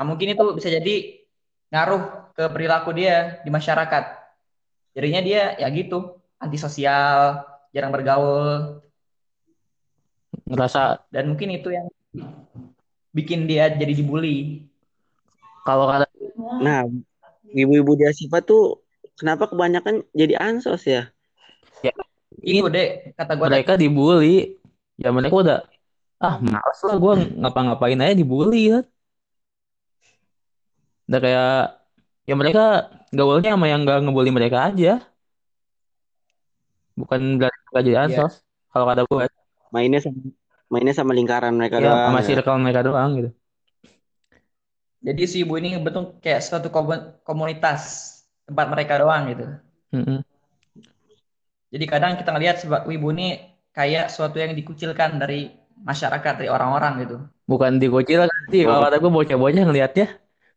Nah, 0.00 0.04
mungkin 0.08 0.32
itu 0.32 0.44
bisa 0.56 0.72
jadi 0.72 1.20
ngaruh 1.68 2.32
ke 2.32 2.44
perilaku 2.48 2.96
dia 2.96 3.44
di 3.44 3.52
masyarakat. 3.52 4.16
Jadinya 4.96 5.20
dia 5.20 5.42
ya 5.60 5.68
gitu, 5.68 6.16
antisosial, 6.40 7.44
jarang 7.76 7.92
bergaul, 7.92 8.80
Ngerasa 10.50 11.06
dan 11.14 11.30
mungkin 11.30 11.54
itu 11.54 11.70
yang 11.70 11.86
bikin 13.14 13.46
dia 13.46 13.70
jadi 13.70 13.94
dibully. 13.94 14.66
kalau 15.62 15.86
kata 15.86 16.10
Nah, 16.58 16.86
ibu-ibu 17.54 17.94
di 17.94 18.04
Asipa 18.08 18.42
tuh 18.42 18.82
kenapa 19.14 19.46
kebanyakan 19.46 20.02
jadi 20.10 20.34
ansos 20.42 20.82
ya? 20.86 21.10
Itu 22.40 22.66
deh 22.72 23.14
kata 23.14 23.32
gue 23.36 23.46
mereka 23.46 23.72
dibully, 23.76 24.56
ya 24.96 25.08
mereka 25.12 25.34
udah 25.36 25.58
ah 26.20 26.36
males 26.40 26.80
lah 26.84 26.96
gue 26.96 27.14
ngapa-ngapain 27.40 28.00
aja 28.00 28.14
dibully 28.16 28.72
kan. 28.72 28.84
Udah 31.08 31.20
kayak 31.20 31.52
ya 32.28 32.34
mereka 32.38 32.64
gaulnya 33.10 33.50
sama 33.56 33.66
yang 33.66 33.84
gak 33.84 34.00
ngebully 34.04 34.30
mereka 34.32 34.72
aja. 34.72 35.00
Bukan 36.96 37.40
mereka 37.40 37.78
jadi 37.80 37.96
ansos. 38.08 38.44
Kalau 38.70 38.86
kata 38.86 39.02
gue, 39.08 39.24
Mainnya 39.70 40.02
sama 40.02 40.18
mainnya 40.70 40.94
sama 40.94 41.14
lingkaran 41.14 41.54
mereka 41.54 41.78
ya 41.78 41.94
doang. 41.94 42.10
sama 42.10 42.20
ya. 42.22 42.26
circle 42.26 42.58
mereka 42.62 42.80
doang 42.86 43.10
gitu. 43.18 43.30
Jadi 45.00 45.22
si 45.24 45.36
ibu 45.42 45.56
ini 45.56 45.80
betul 45.80 46.20
kayak 46.20 46.44
suatu 46.44 46.68
komu- 46.68 47.16
komunitas 47.24 47.82
tempat 48.44 48.66
mereka 48.68 49.00
doang 49.00 49.22
gitu. 49.32 49.44
Mm-mm. 49.96 50.20
Jadi 51.70 51.84
kadang 51.86 52.12
kita 52.18 52.30
ngelihat 52.34 52.56
sebab 52.62 52.80
ibu 52.90 53.06
ini 53.14 53.38
kayak 53.70 54.10
suatu 54.10 54.36
yang 54.42 54.52
dikucilkan 54.58 55.10
dari 55.22 55.54
masyarakat 55.80 56.32
dari 56.42 56.48
orang-orang 56.50 56.92
gitu. 57.06 57.16
Bukan 57.50 57.72
dikucilkan 57.82 58.42
sih. 58.52 58.62
Kalau 58.66 58.80
kata 58.86 58.96
gue 59.02 59.10
bocah-bocah 59.10 59.62
ngelihatnya 59.66 60.06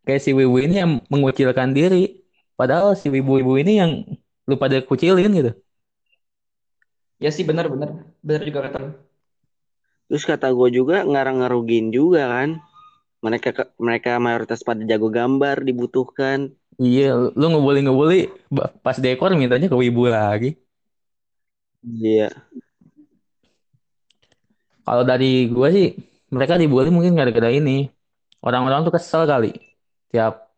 kayak 0.06 0.22
si 0.26 0.30
wibu 0.34 0.58
ini 0.62 0.74
yang 0.82 0.92
mengucilkan 1.14 1.70
diri. 1.78 2.22
Padahal 2.54 2.94
si 2.94 3.10
wibu-wibu 3.10 3.58
ini 3.62 3.72
yang 3.82 3.92
lu 4.46 4.56
pada 4.62 4.78
kucilin 4.86 5.32
gitu. 5.34 5.52
Ya 7.24 7.30
sih 7.36 7.44
bener-bener 7.50 7.90
bener 8.28 8.42
juga 8.48 8.60
kata 8.66 8.78
lu. 8.84 8.90
Terus 10.08 10.24
kata 10.32 10.48
gue 10.58 10.70
juga 10.78 10.96
ngarang-ngerugin 11.10 11.86
juga 11.98 12.22
kan. 12.34 12.50
Mereka 13.26 13.50
mereka 13.80 14.12
mayoritas 14.26 14.62
pada 14.68 14.82
jago 14.90 15.08
gambar 15.18 15.58
dibutuhkan. 15.68 16.40
Iya, 16.82 17.34
lu 17.40 17.46
ngebully-ngebully 17.52 18.20
ba- 18.56 18.72
pas 18.86 18.98
dekor 19.06 19.32
mintanya 19.38 19.68
ke 19.72 19.78
wibu 19.78 20.10
lagi. 20.10 20.58
Iya. 21.84 22.32
Kalau 24.84 25.04
dari 25.08 25.48
gue 25.48 25.68
sih, 25.72 25.88
mereka 26.32 26.60
dibully 26.60 26.92
mungkin 26.92 27.16
gara-gara 27.16 27.52
ini. 27.52 27.88
Orang-orang 28.44 28.84
tuh 28.84 28.94
kesel 28.96 29.24
kali. 29.24 29.56
Tiap 30.12 30.52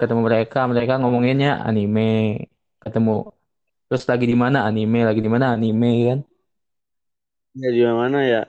ketemu 0.00 0.20
mereka, 0.24 0.64
mereka 0.64 0.96
ngomonginnya 0.96 1.60
anime. 1.60 2.48
Ketemu. 2.80 3.28
Terus 3.92 4.04
lagi 4.08 4.24
di 4.24 4.36
mana 4.36 4.64
anime, 4.64 5.04
lagi 5.04 5.20
di 5.20 5.28
mana 5.28 5.52
anime 5.52 5.92
kan. 6.08 6.18
Ya 7.60 7.68
di 7.68 7.82
mana 7.84 8.18
ya? 8.24 8.42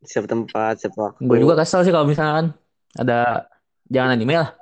Setiap 0.00 0.30
tempat, 0.30 0.80
setiap 0.80 0.96
waktu. 0.96 1.20
Gue 1.28 1.38
juga 1.42 1.58
kesel 1.60 1.84
sih 1.84 1.92
kalau 1.92 2.08
misalkan 2.08 2.56
ada 2.96 3.44
jangan 3.92 4.16
anime 4.16 4.40
lah. 4.40 4.56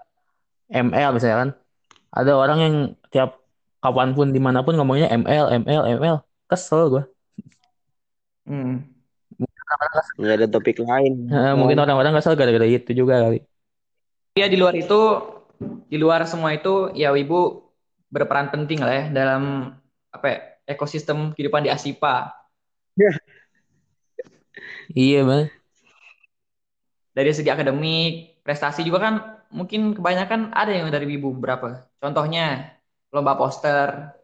ML 0.66 1.14
misalnya 1.14 1.38
kan. 1.46 1.50
Ada 2.10 2.32
orang 2.34 2.58
yang 2.58 2.74
tiap 3.14 3.45
kapan 3.86 4.10
pun 4.18 4.34
di 4.34 4.42
mana 4.42 4.66
pun 4.66 4.74
ngomongnya 4.74 5.06
ML, 5.14 5.62
ML, 5.62 5.82
ML. 6.02 6.16
Kesel 6.50 6.82
gue. 6.90 7.04
Hmm. 8.46 8.82
Nggak 10.18 10.34
ada 10.42 10.46
topik 10.50 10.82
lain. 10.82 11.30
Eh, 11.30 11.54
mungkin 11.54 11.78
orang-orang 11.78 12.14
kesel 12.18 12.34
gara-gara 12.34 12.66
itu 12.66 12.90
juga 12.90 13.22
kali. 13.22 13.46
Ya 14.34 14.50
di 14.50 14.58
luar 14.58 14.74
itu, 14.74 15.00
di 15.86 15.96
luar 15.96 16.26
semua 16.26 16.50
itu 16.54 16.90
ya 16.98 17.14
ibu 17.14 17.70
berperan 18.10 18.50
penting 18.50 18.82
lah 18.82 18.94
ya 18.94 19.04
dalam 19.10 19.74
apa 20.10 20.26
ya, 20.26 20.38
ekosistem 20.66 21.30
kehidupan 21.34 21.62
di 21.62 21.70
Asipa. 21.70 22.34
Iya 24.96 25.26
bang. 25.26 25.50
Dari 27.12 27.30
segi 27.34 27.50
akademik, 27.50 28.40
prestasi 28.40 28.86
juga 28.86 29.02
kan 29.02 29.14
mungkin 29.50 29.96
kebanyakan 29.96 30.54
ada 30.54 30.72
yang 30.72 30.88
dari 30.88 31.10
ibu 31.16 31.34
berapa. 31.34 31.88
Contohnya 32.00 32.75
lomba 33.10 33.32
poster, 33.38 34.16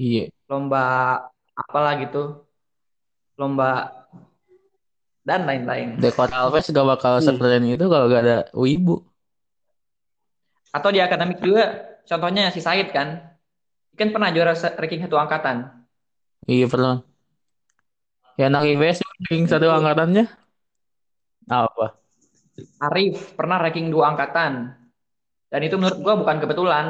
Iya. 0.00 0.32
lomba 0.48 0.82
apalah 1.52 2.00
gitu, 2.00 2.44
lomba 3.36 3.92
dan 5.24 5.44
lain-lain. 5.44 6.00
Dekor 6.00 6.32
Alves 6.32 6.72
gak 6.72 6.86
bakal 6.86 7.20
sekeren 7.20 7.68
itu 7.68 7.84
kalau 7.86 8.08
gak 8.08 8.22
ada 8.24 8.38
Wibu. 8.56 9.04
Atau 10.72 10.94
di 10.94 11.02
akademik 11.02 11.42
juga, 11.42 11.98
contohnya 12.06 12.48
si 12.54 12.62
Said 12.62 12.94
kan, 12.94 13.30
kan 13.98 14.08
pernah 14.14 14.32
juara 14.32 14.56
ranking 14.56 15.04
satu 15.04 15.20
angkatan. 15.20 15.84
Iya 16.48 16.66
pernah. 16.70 17.04
Ya 18.40 18.48
anak 18.48 18.64
IPS 18.64 19.04
ranking 19.04 19.44
satu 19.44 19.68
angkatannya 19.68 20.24
apa? 21.50 21.98
Arif 22.80 23.34
pernah 23.36 23.60
ranking 23.60 23.92
dua 23.92 24.14
angkatan. 24.14 24.72
Dan 25.50 25.60
itu 25.66 25.74
menurut 25.76 25.98
gua 26.00 26.14
bukan 26.16 26.36
kebetulan. 26.38 26.86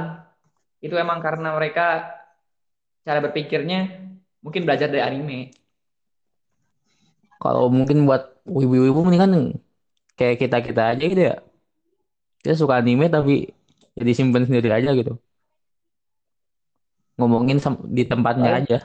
Itu 0.80 0.96
emang 0.96 1.20
karena 1.20 1.52
mereka 1.52 2.16
cara 3.04 3.20
berpikirnya 3.20 4.00
mungkin 4.40 4.64
belajar 4.64 4.88
dari 4.88 5.04
anime. 5.04 5.52
Kalau 7.40 7.72
mungkin 7.72 8.04
buat 8.04 8.40
wibu-wibu 8.44 9.00
ini 9.08 9.18
kan 9.20 9.30
kayak 10.16 10.36
kita-kita 10.40 10.96
aja 10.96 11.04
gitu 11.04 11.22
ya. 11.32 11.36
Kita 12.40 12.56
suka 12.56 12.80
anime 12.80 13.08
tapi 13.08 13.48
ya 13.96 14.02
disimpan 14.04 14.44
sendiri 14.48 14.68
aja 14.72 14.92
gitu. 14.96 15.16
Ngomongin 17.20 17.60
di 17.92 18.04
tempatnya 18.08 18.56
Paling- 18.56 18.64
aja. 18.64 18.78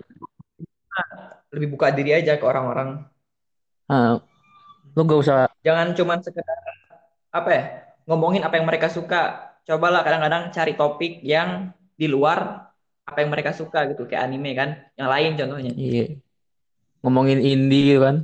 Lebih 1.56 1.68
buka 1.72 1.92
diri 1.96 2.12
aja 2.16 2.36
ke 2.36 2.44
orang-orang. 2.44 3.08
Nah, 3.88 4.20
lu 4.92 5.02
gak 5.08 5.20
usah 5.24 5.36
Jangan 5.64 5.96
cuman 5.96 6.20
sekedar 6.20 6.60
apa 7.32 7.50
ya, 7.52 7.64
ngomongin 8.08 8.44
apa 8.44 8.60
yang 8.60 8.68
mereka 8.68 8.92
suka. 8.92 9.52
Cobalah 9.66 10.04
kadang-kadang 10.06 10.52
cari 10.54 10.78
topik 10.78 11.24
yang 11.26 11.74
di 11.96 12.08
luar 12.12 12.68
apa 13.06 13.18
yang 13.24 13.32
mereka 13.32 13.56
suka 13.56 13.88
gitu, 13.92 14.08
kayak 14.08 14.28
anime 14.28 14.52
kan, 14.56 14.70
yang 15.00 15.10
lain 15.10 15.32
contohnya. 15.40 15.72
iya, 15.74 16.06
ngomongin 17.02 17.40
indie 17.40 17.96
gitu 17.96 18.02
kan. 18.04 18.16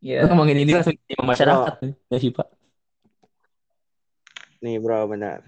Iya. 0.00 0.24
Lu 0.24 0.32
ngomongin 0.32 0.64
indie 0.64 0.76
langsung 0.76 0.96
di 0.96 1.14
masyarakat 1.18 1.74
ya 2.08 2.18
sih 2.20 2.32
Pak. 2.32 2.48
Nih 4.60 4.76
bro, 4.80 5.08
benar. 5.08 5.40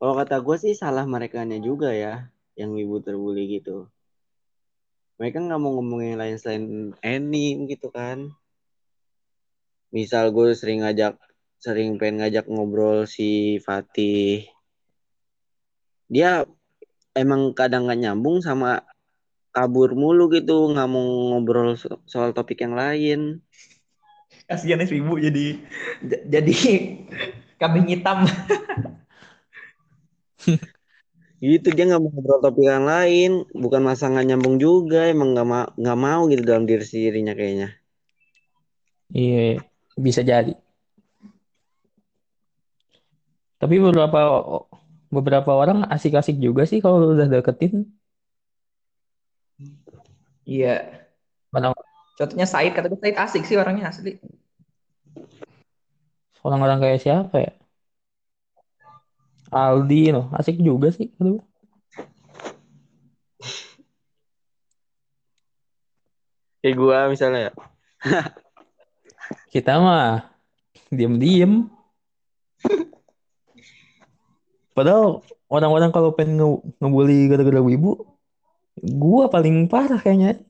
Kalau 0.00 0.14
kata 0.16 0.42
gue 0.42 0.56
sih 0.58 0.74
salah 0.74 1.06
mereka 1.06 1.46
juga 1.62 1.94
ya, 1.94 2.30
yang 2.58 2.74
ibu 2.74 2.98
terbuli 2.98 3.60
gitu. 3.60 3.86
Mereka 5.20 5.38
nggak 5.38 5.60
mau 5.60 5.76
ngomongin 5.76 6.16
lain 6.16 6.40
selain 6.40 6.64
anime 7.04 7.68
gitu 7.70 7.92
kan. 7.92 8.32
Misal 9.94 10.34
gue 10.34 10.54
sering 10.56 10.82
ngajak, 10.82 11.18
sering 11.60 11.98
pengen 12.00 12.24
ngajak 12.24 12.48
ngobrol 12.48 13.04
si 13.04 13.60
Fatih. 13.62 14.48
Dia 16.10 16.42
emang 17.14 17.54
kadang 17.58 17.86
nggak 17.86 18.00
nyambung 18.02 18.42
sama 18.42 18.82
kabur 19.54 19.90
mulu 19.94 20.30
gitu, 20.36 20.70
nggak 20.72 20.88
mau 20.90 21.06
ngobrol 21.34 21.74
so- 21.78 22.02
soal 22.12 22.30
topik 22.36 22.58
yang 22.64 22.74
lain. 22.74 23.20
Kasihan 24.50 24.82
ibu 24.82 25.14
jadi 25.26 25.46
j- 26.10 26.24
jadi 26.26 26.54
kambing 27.60 27.86
hitam. 27.90 28.26
Gitu 31.40 31.72
dia 31.72 31.84
nggak 31.88 32.02
mau 32.04 32.10
ngobrol 32.12 32.40
topik 32.44 32.66
yang 32.68 32.84
lain, 32.84 33.30
bukan 33.56 33.80
masalah 33.80 34.10
nggak 34.20 34.28
nyambung 34.28 34.56
juga, 34.60 35.08
emang 35.08 35.32
nggak 35.32 35.48
mau 35.48 35.64
nggak 35.80 35.98
mau 36.04 36.20
gitu 36.28 36.42
dalam 36.44 36.64
diri 36.68 36.84
sendirinya 36.84 37.32
kayaknya. 37.32 37.68
Iya, 39.10 39.64
bisa 39.98 40.20
jadi. 40.22 40.52
Tapi 43.60 43.76
beberapa 43.76 44.18
beberapa 45.10 45.50
orang 45.52 45.84
asik-asik 45.90 46.38
juga 46.38 46.62
sih 46.64 46.78
kalau 46.78 47.12
udah 47.18 47.26
deketin. 47.26 47.90
Iya. 50.46 51.04
Orang 51.50 51.74
Contohnya 52.20 52.44
Said, 52.44 52.76
kata 52.76 52.92
gue 52.92 53.00
Said 53.00 53.16
asik 53.16 53.42
sih 53.48 53.56
orangnya 53.56 53.90
asli. 53.90 54.20
orang-orang 56.40 56.80
kayak 56.80 57.00
siapa 57.04 57.36
ya? 57.36 57.52
Aldi 59.50 60.14
loh, 60.14 60.30
asik 60.36 60.60
juga 60.62 60.92
sih. 60.94 61.10
Aduh. 61.18 61.42
Kayak 66.60 66.76
gua 66.76 67.08
misalnya 67.08 67.48
ya. 67.48 67.52
Kita 69.48 69.80
mah 69.80 70.28
diem-diem. 70.92 71.66
Padahal 74.80 75.20
orang-orang 75.52 75.92
kalau 75.92 76.16
pengen 76.16 76.40
nge 76.40 76.48
ngebully 76.80 77.28
gara-gara 77.28 77.60
wibu, 77.60 78.00
gua 78.80 79.28
paling 79.28 79.68
parah 79.68 80.00
kayaknya. 80.00 80.40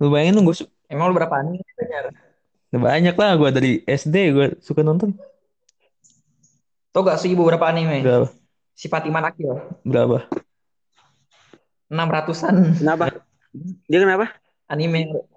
Lu 0.00 0.08
bayangin 0.08 0.40
gue 0.40 0.56
Emang 0.88 1.12
lu 1.12 1.14
berapa 1.20 1.36
nih? 1.44 1.60
banyak 2.72 3.12
lah 3.12 3.36
gue 3.36 3.50
dari 3.52 3.72
SD 3.84 4.16
gue 4.32 4.46
suka 4.64 4.80
nonton. 4.80 5.12
Tau 6.96 7.04
gak 7.04 7.20
sih 7.20 7.36
ibu 7.36 7.44
berapa 7.44 7.68
anime? 7.68 8.00
Berapa? 8.00 8.32
Si 8.72 8.88
Fatima 8.88 9.20
Nakil. 9.20 9.60
Berapa? 9.84 10.24
Enam 11.92 12.08
ratusan 12.08 12.80
Kenapa? 12.80 13.12
Dia 13.84 14.00
kenapa? 14.00 14.32
anime 14.70 15.28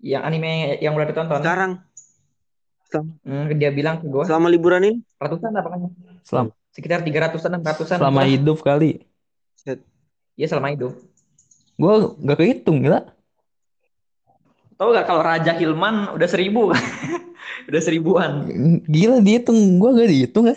yang 0.00 0.24
anime 0.24 0.80
yang 0.80 0.96
udah 0.96 1.06
ditonton. 1.06 1.42
Sekarang 1.44 1.84
Hmm, 3.00 3.48
dia 3.56 3.72
bilang 3.72 4.02
ke 4.02 4.06
gue 4.10 4.24
selama 4.28 4.52
liburan 4.52 4.84
ini 4.84 4.98
ratusan 5.16 5.56
apa 5.56 5.68
kan? 5.72 5.80
Selama, 6.26 6.50
Sekitar 6.72 7.00
tiga 7.00 7.28
ratusan, 7.28 7.48
enam 7.52 7.64
ratusan. 7.64 7.96
selama 8.00 8.22
hidup 8.28 8.60
kali. 8.60 9.04
Iya 10.36 10.46
selama 10.48 10.72
hidup. 10.72 10.92
Gue 11.76 11.94
gak 12.20 12.38
kehitung 12.40 12.84
gila. 12.84 13.04
Tahu 14.76 14.88
gak 14.92 15.06
kalau 15.06 15.22
Raja 15.24 15.52
Hilman 15.52 16.12
udah 16.12 16.28
seribu 16.28 16.72
udah 17.68 17.80
seribuan. 17.84 18.48
Gila 18.88 19.20
dihitung, 19.20 19.78
gue 19.80 19.90
gak 19.96 20.10
dihitung 20.10 20.46
ya. 20.48 20.56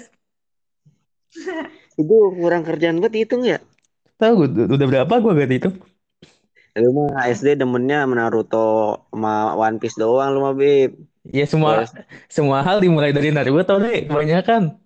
itu 2.02 2.16
kurang 2.40 2.64
kerjaan 2.64 3.00
buat 3.04 3.12
hitung 3.12 3.44
ya. 3.44 3.60
Tahu 4.16 4.48
gue 4.48 4.72
udah 4.72 4.88
berapa 4.88 5.14
gue 5.20 5.32
gak 5.36 5.50
dihitung. 5.52 5.76
Lu 6.76 6.92
mah 6.92 7.28
SD 7.32 7.56
demennya 7.56 8.04
sama 8.04 8.16
Naruto 8.20 9.08
sama 9.08 9.56
One 9.56 9.80
Piece 9.80 9.96
doang 9.96 10.36
lu 10.36 10.44
mah 10.44 10.56
Bib. 10.56 10.96
Ya 11.34 11.46
semua 11.50 11.86
Terus 11.86 11.94
semua 12.30 12.62
hal 12.62 12.78
dimulai 12.82 13.10
dari 13.10 13.34
Naruto 13.34 13.82
deh, 13.82 14.06
kebanyakan. 14.06 14.78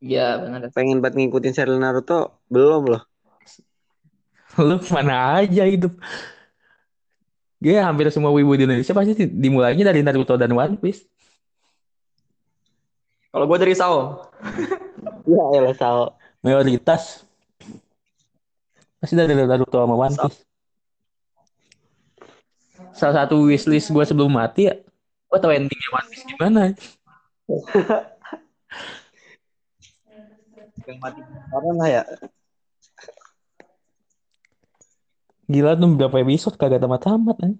Iya 0.00 0.40
benar. 0.40 0.72
pengen 0.72 1.04
banget 1.04 1.28
ngikutin 1.28 1.52
serial 1.52 1.76
Naruto 1.76 2.40
belum 2.48 2.96
loh. 2.96 3.02
Lu 4.56 4.80
mana 4.88 5.44
aja 5.44 5.68
hidup. 5.68 5.92
Ya 7.60 7.84
hampir 7.84 8.08
semua 8.08 8.32
wibu 8.32 8.56
di 8.56 8.64
Indonesia 8.64 8.96
pasti 8.96 9.28
dimulainya 9.28 9.92
dari 9.92 10.00
Naruto 10.00 10.40
dan 10.40 10.56
One 10.56 10.80
Piece. 10.80 11.04
Kalau 13.30 13.44
gue 13.44 13.58
dari 13.60 13.76
Sao. 13.76 14.32
Ya 15.28 15.44
elah 15.60 15.76
Sao. 15.76 16.16
Mayoritas. 16.40 17.28
Pasti 18.96 19.12
dari 19.12 19.36
Naruto 19.36 19.76
sama 19.76 19.94
One 20.00 20.16
Piece. 20.16 20.49
Salah 22.90 23.24
satu 23.24 23.48
wishlist 23.48 23.88
gue 23.94 24.04
sebelum 24.04 24.32
mati 24.34 24.68
ya, 24.68 24.74
gue 25.30 25.38
tau 25.38 25.52
endingnya 25.54 25.88
One 25.94 26.08
Piece 26.10 26.24
gimana. 26.28 26.62
Yang 30.84 30.98
mati 30.98 31.20
orang 31.54 31.76
lah 31.78 31.88
ya. 31.88 32.02
Gila 35.50 35.74
tuh 35.74 35.90
berapa 35.98 36.16
episode 36.22 36.54
kagak 36.54 36.78
tamat-tamat 36.78 37.36
kan. 37.38 37.52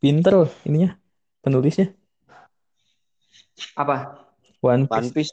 Pinter 0.00 0.44
loh 0.44 0.50
ininya, 0.64 0.96
penulisnya. 1.44 1.92
Apa? 3.76 4.24
One 4.64 4.88
One 4.88 5.08
Piece. 5.12 5.32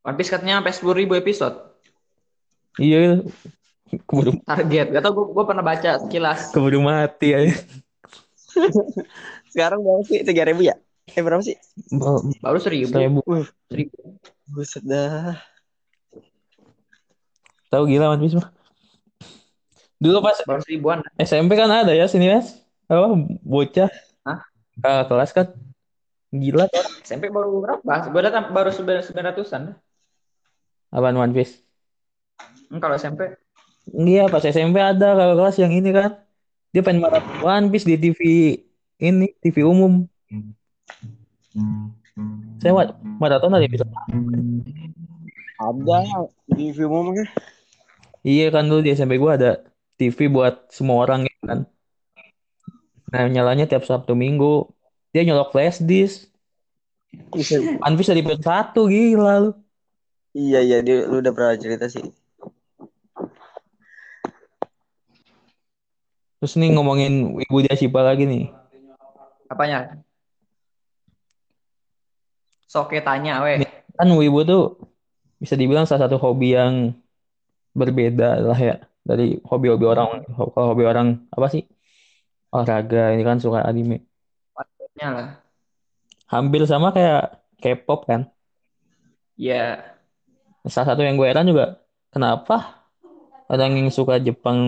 One 0.00 0.16
Piece 0.16 0.32
katanya 0.32 0.60
sampai 0.60 0.72
sepuluh 0.72 0.96
ribu 0.96 1.12
episode. 1.16 1.56
Iya, 2.80 3.20
keburu, 3.90 4.38
Target. 4.46 4.86
Gak 4.94 5.02
tau 5.02 5.12
gue, 5.12 5.26
gue 5.34 5.44
pernah 5.44 5.64
baca 5.66 5.90
sekilas. 5.98 6.54
keburu 6.54 6.80
mati 6.84 7.34
ya. 7.34 7.38
Sekarang 9.52 9.82
berapa 9.82 10.02
sih? 10.06 10.22
Tiga 10.22 10.46
ribu 10.46 10.62
ya? 10.62 10.78
Eh 11.10 11.22
berapa 11.22 11.42
sih? 11.42 11.58
Baru 12.38 12.58
seribu. 12.62 12.94
Seribu. 12.94 13.20
Seribu. 13.66 13.98
Buset 14.50 14.82
dah. 14.86 15.38
Tahu 17.70 17.86
gila 17.86 18.14
One 18.14 18.22
Piece 18.26 18.38
mah. 18.38 18.50
Dulu 20.00 20.18
pas 20.22 20.38
Baru 20.42 20.62
seribuan. 20.62 21.02
SMP 21.18 21.54
kan 21.54 21.70
ada 21.70 21.94
ya 21.94 22.06
sini 22.06 22.30
mas. 22.30 22.58
Apa 22.90 23.14
bocah 23.46 23.90
Hah? 24.26 24.38
Kakak 24.78 25.06
kelas 25.06 25.30
kan. 25.34 25.46
Gila 26.30 26.66
kan. 26.70 26.86
SMP 27.02 27.30
baru 27.30 27.62
berapa? 27.62 28.10
Gue 28.10 28.22
datang 28.22 28.54
baru 28.54 28.70
sembilan 28.70 29.34
ratusan. 29.34 29.74
Apaan 30.90 31.18
One 31.18 31.34
Piece? 31.34 31.62
Hmm, 32.70 32.82
kalau 32.82 32.98
SMP. 32.98 33.34
Iya 33.90 34.30
pas 34.30 34.44
SMP 34.46 34.78
ada 34.78 35.18
kakak 35.18 35.36
kelas 35.38 35.56
yang 35.58 35.72
ini 35.74 35.90
kan. 35.90 36.10
Dia 36.70 36.82
pengen 36.86 37.02
maraton 37.02 37.42
One 37.42 37.66
Piece 37.74 37.86
di 37.86 37.98
TV 37.98 38.20
ini 39.02 39.34
TV 39.42 39.66
umum. 39.66 40.06
Saya 42.62 42.72
wa- 42.76 42.94
maraton 43.18 43.50
ada 43.50 43.66
episode. 43.66 43.90
Ada 45.60 45.98
di 46.54 46.70
film 46.70 46.92
umumnya. 46.94 47.26
Iya 48.22 48.52
kan 48.54 48.68
dulu 48.68 48.80
di 48.84 48.94
SMP 48.94 49.18
gua 49.18 49.34
ada 49.34 49.64
TV 49.98 50.28
buat 50.30 50.70
semua 50.70 51.02
orang 51.02 51.26
ya 51.26 51.36
kan. 51.42 51.60
Nah 53.10 53.26
nyalanya 53.26 53.66
tiap 53.66 53.82
Sabtu 53.82 54.14
Minggu. 54.14 54.70
Dia 55.10 55.26
nyolok 55.26 55.50
flash 55.50 55.82
disk. 55.82 56.30
One 57.82 57.98
Piece 57.98 58.14
dari 58.14 58.22
episode 58.22 58.46
satu 58.46 58.86
gila 58.86 59.42
lu. 59.42 59.50
Iya 60.30 60.62
iya 60.62 60.78
dia 60.78 61.10
lu 61.10 61.18
udah 61.18 61.34
pernah 61.34 61.58
cerita 61.58 61.90
sih. 61.90 62.06
Terus 66.40 66.56
nih 66.56 66.72
ngomongin 66.72 67.36
Wibu 67.36 67.60
dia 67.60 67.76
Shiba 67.76 68.00
lagi 68.00 68.24
nih. 68.24 68.48
Apanya? 69.52 70.00
Soke 72.64 73.04
tanya, 73.04 73.44
weh. 73.44 73.60
Kan 73.92 74.08
Wibu 74.16 74.48
tuh 74.48 74.80
bisa 75.36 75.52
dibilang 75.52 75.84
salah 75.84 76.08
satu 76.08 76.16
hobi 76.16 76.56
yang 76.56 76.96
berbeda 77.76 78.40
lah 78.40 78.56
ya 78.56 78.80
dari 79.04 79.36
hobi-hobi 79.44 79.84
orang. 79.84 80.24
Kalau 80.32 80.72
hobi 80.72 80.88
orang 80.88 81.28
apa 81.28 81.46
sih? 81.52 81.68
Olahraga 82.48 83.12
ini 83.12 83.20
kan 83.20 83.36
suka 83.36 83.60
anime. 83.60 84.08
Tanya 84.56 85.08
lah. 85.12 85.28
Hampir 86.24 86.64
sama 86.64 86.90
kayak 86.96 87.36
K-pop 87.60 88.08
kan. 88.08 88.32
Iya. 89.36 89.84
Salah 90.64 90.96
satu 90.96 91.04
yang 91.04 91.20
gue 91.20 91.28
heran 91.28 91.44
juga 91.44 91.84
kenapa 92.08 92.79
orang 93.50 93.82
yang 93.82 93.90
suka 93.90 94.22
Jepang 94.22 94.58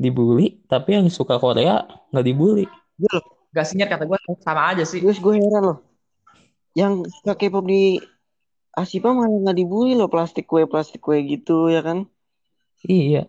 dibully 0.00 0.64
tapi 0.64 0.96
yang 0.96 1.12
suka 1.12 1.36
Korea 1.36 1.84
nggak 2.08 2.24
dibully. 2.24 2.64
Gak 3.52 3.66
sinyat 3.68 3.92
kata 3.92 4.08
gue 4.08 4.16
sama 4.40 4.72
aja 4.72 4.84
sih. 4.88 5.04
Terus 5.04 5.20
gue 5.20 5.36
heran 5.36 5.74
loh. 5.74 5.78
Yang 6.72 7.12
suka 7.20 7.36
K-pop 7.36 7.66
di 7.68 8.00
Asipa 8.72 9.12
malah 9.12 9.28
nggak 9.28 9.58
dibully 9.60 9.92
loh 9.92 10.08
plastik 10.08 10.48
kue 10.48 10.64
plastik 10.64 11.04
kue 11.04 11.20
gitu 11.28 11.68
ya 11.68 11.84
kan? 11.84 12.08
Iya. 12.80 13.28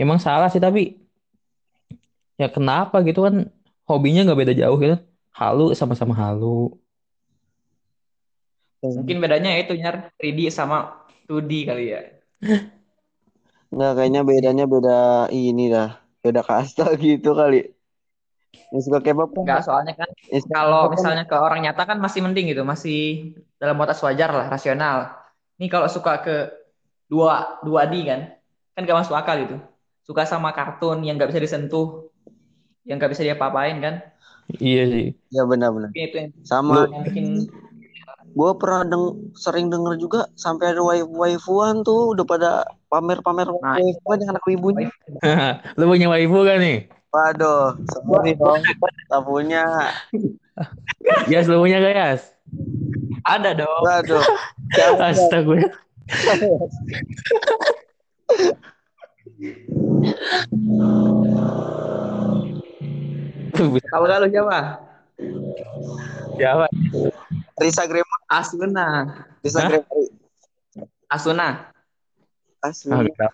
Emang 0.00 0.16
salah 0.16 0.48
sih 0.48 0.62
tapi 0.62 0.96
ya 2.40 2.48
kenapa 2.48 3.04
gitu 3.04 3.22
kan 3.22 3.52
hobinya 3.84 4.24
nggak 4.24 4.40
beda 4.40 4.54
jauh 4.56 4.80
gitu. 4.80 4.96
Halu 5.34 5.76
sama-sama 5.76 6.16
halu. 6.16 6.72
Mungkin 8.80 9.18
bedanya 9.20 9.56
itu 9.60 9.74
nyar 9.76 10.12
3D 10.20 10.48
sama 10.48 11.04
2D 11.26 11.52
kali 11.68 11.84
ya. 11.92 12.00
Nggak 13.74 13.92
kayaknya 13.96 14.20
bedanya 14.22 14.64
beda 14.70 14.98
ini 15.34 15.62
dah. 15.74 15.88
Beda 16.22 16.40
kasta 16.46 16.84
gitu 17.04 17.30
kali. 17.34 17.74
Yang 18.72 18.82
suka 18.90 18.98
K-pop 19.02 19.30
kan? 19.34 19.42
Enggak, 19.44 19.60
soalnya 19.66 19.94
kan 19.98 20.08
kalau 20.50 20.80
kan- 20.86 20.92
misalnya 20.94 21.24
ke 21.30 21.36
orang 21.36 21.60
nyata 21.62 21.82
kan 21.90 21.98
masih 21.98 22.20
mending 22.24 22.46
gitu, 22.54 22.62
masih 22.62 22.98
dalam 23.60 23.76
batas 23.78 23.98
wajar 24.02 24.30
lah, 24.30 24.46
rasional. 24.50 25.10
Ini 25.58 25.66
kalau 25.70 25.86
suka 25.86 26.22
ke 26.22 26.34
dua 27.06 27.60
2D 27.62 27.94
kan, 28.10 28.20
kan 28.74 28.80
gak 28.82 28.98
masuk 29.04 29.14
akal 29.14 29.36
itu. 29.38 29.56
Suka 30.06 30.22
sama 30.26 30.50
kartun 30.56 31.02
yang 31.06 31.14
gak 31.18 31.30
bisa 31.30 31.42
disentuh, 31.42 32.10
yang 32.88 32.98
gak 32.98 33.12
bisa 33.14 33.22
diapa-apain 33.26 33.76
kan. 33.78 33.94
Iya 34.60 34.82
sih. 34.92 35.06
Ya 35.34 35.42
benar-benar. 35.46 35.90
Itu 35.94 36.16
yang, 36.20 36.30
Sama 36.44 36.84
yang 36.90 37.02
bikin 37.06 37.26
gue 38.34 38.50
pernah 38.58 38.82
deng 38.82 39.30
sering 39.38 39.70
denger 39.70 39.94
juga 39.94 40.26
sampai 40.34 40.74
ada 40.74 40.82
waifu 40.82 41.14
waifuan 41.14 41.86
tuh 41.86 42.18
udah 42.18 42.26
pada 42.26 42.50
pamer-pamer 42.90 43.46
Nah, 43.62 43.78
waifuan 43.78 44.18
yang 44.18 44.30
anak 44.34 44.44
ibunya. 44.50 44.90
Lu 45.78 45.86
punya 45.86 46.10
waifu 46.10 46.42
kan 46.42 46.58
nih? 46.58 46.90
Waduh, 47.14 47.78
sorry 47.94 48.34
dong. 48.34 48.58
Tak 49.06 49.22
punya. 49.22 49.62
Yas, 51.30 51.46
lu 51.46 51.62
punya 51.62 51.78
gak 51.78 51.94
Yas? 51.94 52.22
Ada 53.22 53.54
dong. 53.54 53.82
Waduh. 53.86 54.24
Astaga. 54.98 55.70
Kalau 63.86 64.06
kalau 64.10 64.26
siapa? 64.26 64.58
Siapa? 66.34 66.66
Risa 67.62 67.86
Grema. 67.86 68.03
Asuna. 68.34 68.86
Risa 69.46 69.60
Hah? 69.62 69.70
Asuna. 71.06 71.48
Asuna. 72.58 73.06
Ah. 73.22 73.32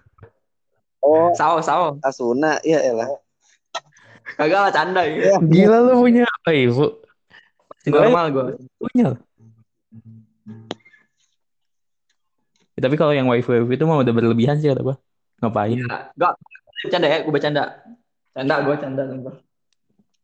Oh, 1.01 1.33
Sao, 1.33 1.65
sao. 1.65 1.97
Asuna. 2.05 2.61
Ya 2.61 2.85
elah. 2.85 3.09
Kagak 4.37 4.61
lah 4.69 4.73
canda 4.73 5.03
ya. 5.09 5.41
Gila 5.41 5.79
lu 5.89 6.05
punya 6.05 6.29
waifu. 6.45 7.01
Normal 7.89 8.27
gue. 8.31 8.45
Punya. 8.77 9.17
Ya, 12.77 12.81
tapi 12.85 12.97
kalau 13.01 13.13
yang 13.17 13.29
waifu 13.29 13.57
waifu 13.57 13.73
itu 13.73 13.85
mah 13.89 14.05
udah 14.05 14.13
berlebihan 14.13 14.61
sih 14.61 14.69
kata 14.69 14.85
gua. 14.85 14.97
Ngapain? 15.41 15.81
Enggak. 15.81 16.35
Bercanda 16.85 17.09
ya, 17.09 17.19
gue 17.25 17.33
bercanda. 17.33 17.65
Canda, 18.37 18.55
gue 18.65 18.77
canda. 18.77 19.03
sumpah. 19.09 19.35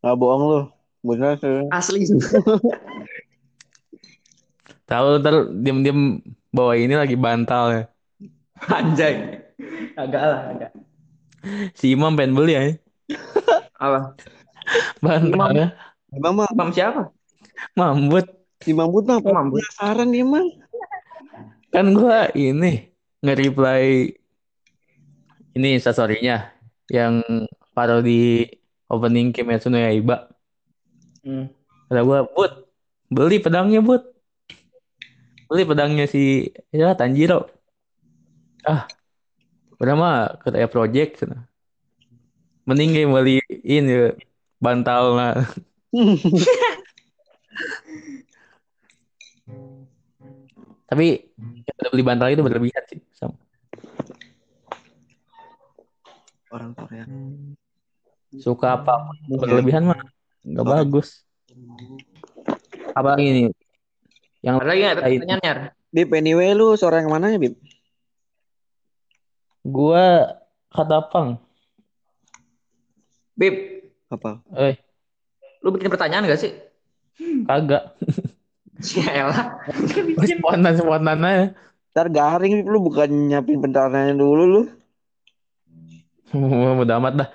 Nggak 0.05 0.17
bohong 0.21 0.43
lu. 0.45 0.61
Bener 1.05 1.33
sih. 1.41 1.69
Asli. 1.73 2.05
Tahu 4.87 5.18
ntar 5.18 5.51
diem-diem 5.51 6.22
bawa 6.55 6.79
ini 6.79 6.94
lagi 6.94 7.18
bantal 7.18 7.64
ya. 7.75 7.83
Anjay. 8.70 9.42
Kagak 9.99 10.22
lah, 10.22 10.40
kagak. 10.51 10.72
Si 11.75 11.92
Imam 11.94 12.14
pengen 12.14 12.38
beli 12.38 12.55
ya. 12.55 12.62
Apa? 13.79 14.14
Bantalnya. 15.03 15.75
Imam 16.14 16.33
mah, 16.42 16.49
Imam 16.51 16.70
siapa? 16.70 17.11
Mambut. 17.75 18.27
si 18.62 18.72
Mambut 18.72 19.05
mah 19.05 19.20
Mambut. 19.20 19.61
penasaran 19.61 20.09
dia 20.11 20.25
mah. 20.25 20.46
Kan 21.75 21.92
gua 21.92 22.33
ini 22.33 22.88
nge-reply 23.20 24.16
ini 25.57 25.68
instastory-nya 25.77 26.57
yang 26.88 27.20
parodi 27.77 28.49
opening 28.88 29.35
Kimetsu 29.35 29.68
no 29.68 29.77
Yaiba. 29.77 30.31
Hmm. 31.20 31.53
Kata 31.90 32.01
gua, 32.07 32.25
"Bud, 32.25 32.53
beli 33.12 33.42
pedangnya, 33.42 33.85
Bud." 33.85 34.15
Beli 35.46 35.62
pedangnya 35.62 36.06
si 36.11 36.50
ya 36.74 36.98
Tanjiro. 36.98 37.46
Ah. 38.66 38.90
Udah 39.76 39.94
mah 39.94 40.40
kata 40.42 40.59
ya 40.59 40.68
project 40.72 41.22
sana. 41.22 41.46
Mending 42.66 42.90
kayak 42.96 43.12
beliin 43.12 43.85
ya 43.87 44.16
bantal 44.59 45.14
lah. 45.14 45.35
Tapi 50.87 51.06
udah 51.66 51.90
beli 51.90 52.04
bantal 52.06 52.30
itu 52.30 52.42
berlebihan 52.42 52.85
sih 52.90 53.02
sama. 53.14 53.37
Orang 56.50 56.72
Korea. 56.74 57.04
Suka 58.38 58.80
apa 58.80 59.12
berlebihan 59.28 59.87
mah 59.87 60.00
nggak 60.46 60.66
bagus. 60.66 61.26
Apa 62.94 63.18
ini? 63.20 63.52
Yang 64.44 64.55
Ada 64.61 64.66
lagi 64.68 64.81
nggak 64.81 64.96
pertanyaan, 65.01 65.40
Nyar? 65.42 65.59
Bib, 65.94 66.09
anyway 66.12 66.53
lu 66.53 66.77
suara 66.77 67.01
yang 67.01 67.09
mana 67.09 67.33
ya, 67.33 67.38
Bib? 67.40 67.57
Gua 69.64 70.37
kata 70.68 70.99
pang. 71.09 71.40
Bib, 73.37 73.55
Apa? 74.07 74.38
Eh, 74.55 74.77
lu 75.64 75.75
bikin 75.75 75.90
pertanyaan 75.90 76.29
gak 76.29 76.40
sih? 76.40 76.53
kagak. 77.49 77.96
Ya 78.92 79.25
elah. 79.25 79.57
Spontan 80.20 80.77
spontan 80.77 81.25
aja. 81.25 81.46
Ntar 81.96 82.07
garing, 82.12 82.61
Bib. 82.61 82.68
Lu 82.68 82.79
bukan 82.85 83.09
nyiapin 83.09 83.64
pertanyaannya 83.64 84.20
dulu 84.20 84.44
lu. 84.44 84.62
Mudah 86.79 87.01
amat 87.01 87.14
dah. 87.25 87.29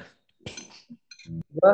Gua 1.50 1.72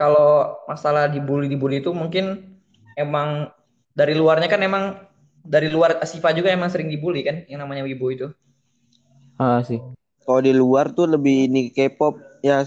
kalau 0.00 0.56
masalah 0.64 1.12
dibully 1.12 1.52
dibully 1.52 1.84
itu 1.84 1.92
mungkin 1.92 2.56
emang 2.96 3.52
dari 3.94 4.14
luarnya 4.14 4.48
kan 4.48 4.60
emang 4.62 4.96
dari 5.40 5.72
luar 5.72 5.98
Asifa 5.98 6.30
juga 6.36 6.52
emang 6.52 6.68
sering 6.68 6.92
dibully 6.92 7.24
kan 7.24 7.42
yang 7.48 7.64
namanya 7.64 7.84
wibu 7.84 8.12
itu. 8.12 8.26
Ah 9.40 9.64
sih. 9.64 9.80
Kalau 10.20 10.40
di 10.44 10.52
luar 10.52 10.92
tuh 10.92 11.08
lebih 11.08 11.48
ini 11.48 11.72
K-pop, 11.72 12.44
ya. 12.44 12.62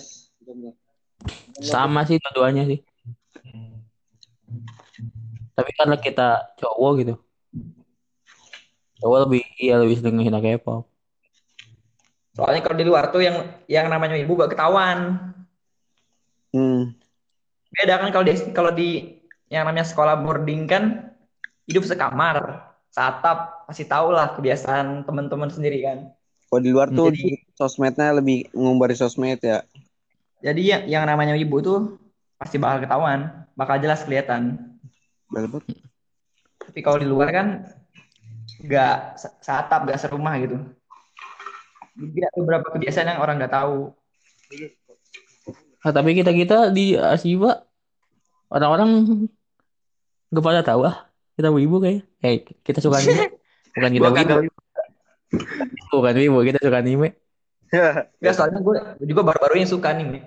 Sama 1.62 2.04
sih 2.04 2.18
dua-duanya 2.18 2.66
sih. 2.66 2.82
Tapi 5.54 5.72
karena 5.78 5.96
kita 6.02 6.58
cowok 6.58 6.92
gitu. 7.06 7.16
Cowok 9.00 9.18
lebih 9.30 9.42
iya 9.62 9.78
lebih 9.78 10.02
sering 10.02 10.18
ngehina 10.18 10.42
K-pop. 10.42 10.90
Soalnya 12.34 12.66
kalau 12.66 12.78
di 12.82 12.86
luar 12.90 13.14
tuh 13.14 13.22
yang 13.22 13.46
yang 13.70 13.86
namanya 13.94 14.18
wibu 14.18 14.34
gak 14.42 14.58
ketahuan. 14.58 15.30
Hmm. 16.50 16.98
Beda 17.70 18.02
kan 18.02 18.10
kalau 18.10 18.26
di 18.26 18.34
kalau 18.50 18.72
di 18.74 18.90
yang 19.54 19.70
namanya 19.70 19.86
sekolah 19.86 20.26
boarding 20.26 20.66
kan 20.66 21.13
hidup 21.68 21.84
sekamar. 21.88 22.70
Satap 22.94 23.66
pasti 23.66 23.90
tahu 23.90 24.14
lah 24.14 24.38
kebiasaan 24.38 25.02
teman-teman 25.08 25.50
sendiri 25.50 25.82
kan. 25.82 26.14
Kalau 26.46 26.62
di 26.62 26.70
luar 26.70 26.94
tuh 26.94 27.10
Jadi- 27.10 27.42
sosmednya 27.58 28.14
lebih 28.14 28.54
ngumbar 28.54 28.94
di 28.94 28.98
sosmed 28.98 29.42
ya. 29.42 29.66
Jadi 30.44 30.62
ya, 30.70 30.86
yang 30.86 31.10
namanya 31.10 31.34
wibu 31.34 31.58
tuh 31.66 31.80
pasti 32.38 32.62
bakal 32.62 32.86
ketahuan, 32.86 33.48
bakal 33.58 33.82
jelas 33.82 34.06
kelihatan. 34.06 34.60
Belebet. 35.34 35.66
Tapi 36.62 36.80
kalau 36.86 37.02
di 37.02 37.08
luar 37.10 37.34
kan 37.34 37.48
nggak 38.62 39.18
sa- 39.18 39.36
satap, 39.42 39.90
nggak 39.90 39.98
serumah 39.98 40.38
gitu. 40.38 40.62
Jadi 41.98 42.20
ada 42.22 42.38
beberapa 42.38 42.68
kebiasaan 42.78 43.10
yang 43.18 43.22
orang 43.22 43.42
nggak 43.42 43.54
tahu. 43.54 43.90
Nah, 45.84 45.92
tapi 45.92 46.10
kita 46.14 46.32
kita 46.32 46.70
di 46.70 46.94
Asiba 46.96 47.66
orang-orang 48.54 49.26
gak 50.30 50.46
pada 50.46 50.62
tahu 50.62 50.86
ah 50.86 51.10
kita 51.34 51.50
wibu 51.50 51.82
kayak. 51.82 52.06
Eh 52.22 52.46
kita 52.62 52.80
suka 52.80 53.02
anime. 53.02 53.34
Bukan 53.74 53.92
kita 53.94 54.10
Gua 54.10 54.42
wibu. 54.42 54.60
Bukan 55.94 56.14
wibu 56.18 56.40
kita 56.46 56.60
suka 56.62 56.80
anime. 56.80 57.10
Ya 58.22 58.30
soalnya 58.38 58.62
gue 58.62 58.78
juga 59.02 59.26
baru-baru 59.26 59.66
yang 59.66 59.66
suka 59.66 59.98
nih. 59.98 60.22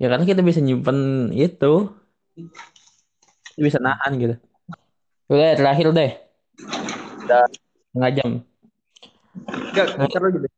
Ya 0.00 0.08
karena 0.08 0.24
kita 0.24 0.40
bisa 0.40 0.64
nyimpen 0.64 1.28
itu. 1.36 1.92
Bisa 3.60 3.76
nahan 3.76 4.16
gitu. 4.16 4.34
Udah 5.28 5.52
terakhir 5.52 5.92
deh. 5.92 6.12
Udah 7.28 7.44
setengah 7.92 8.10
jam. 8.16 8.30
Gitu. 9.76 10.48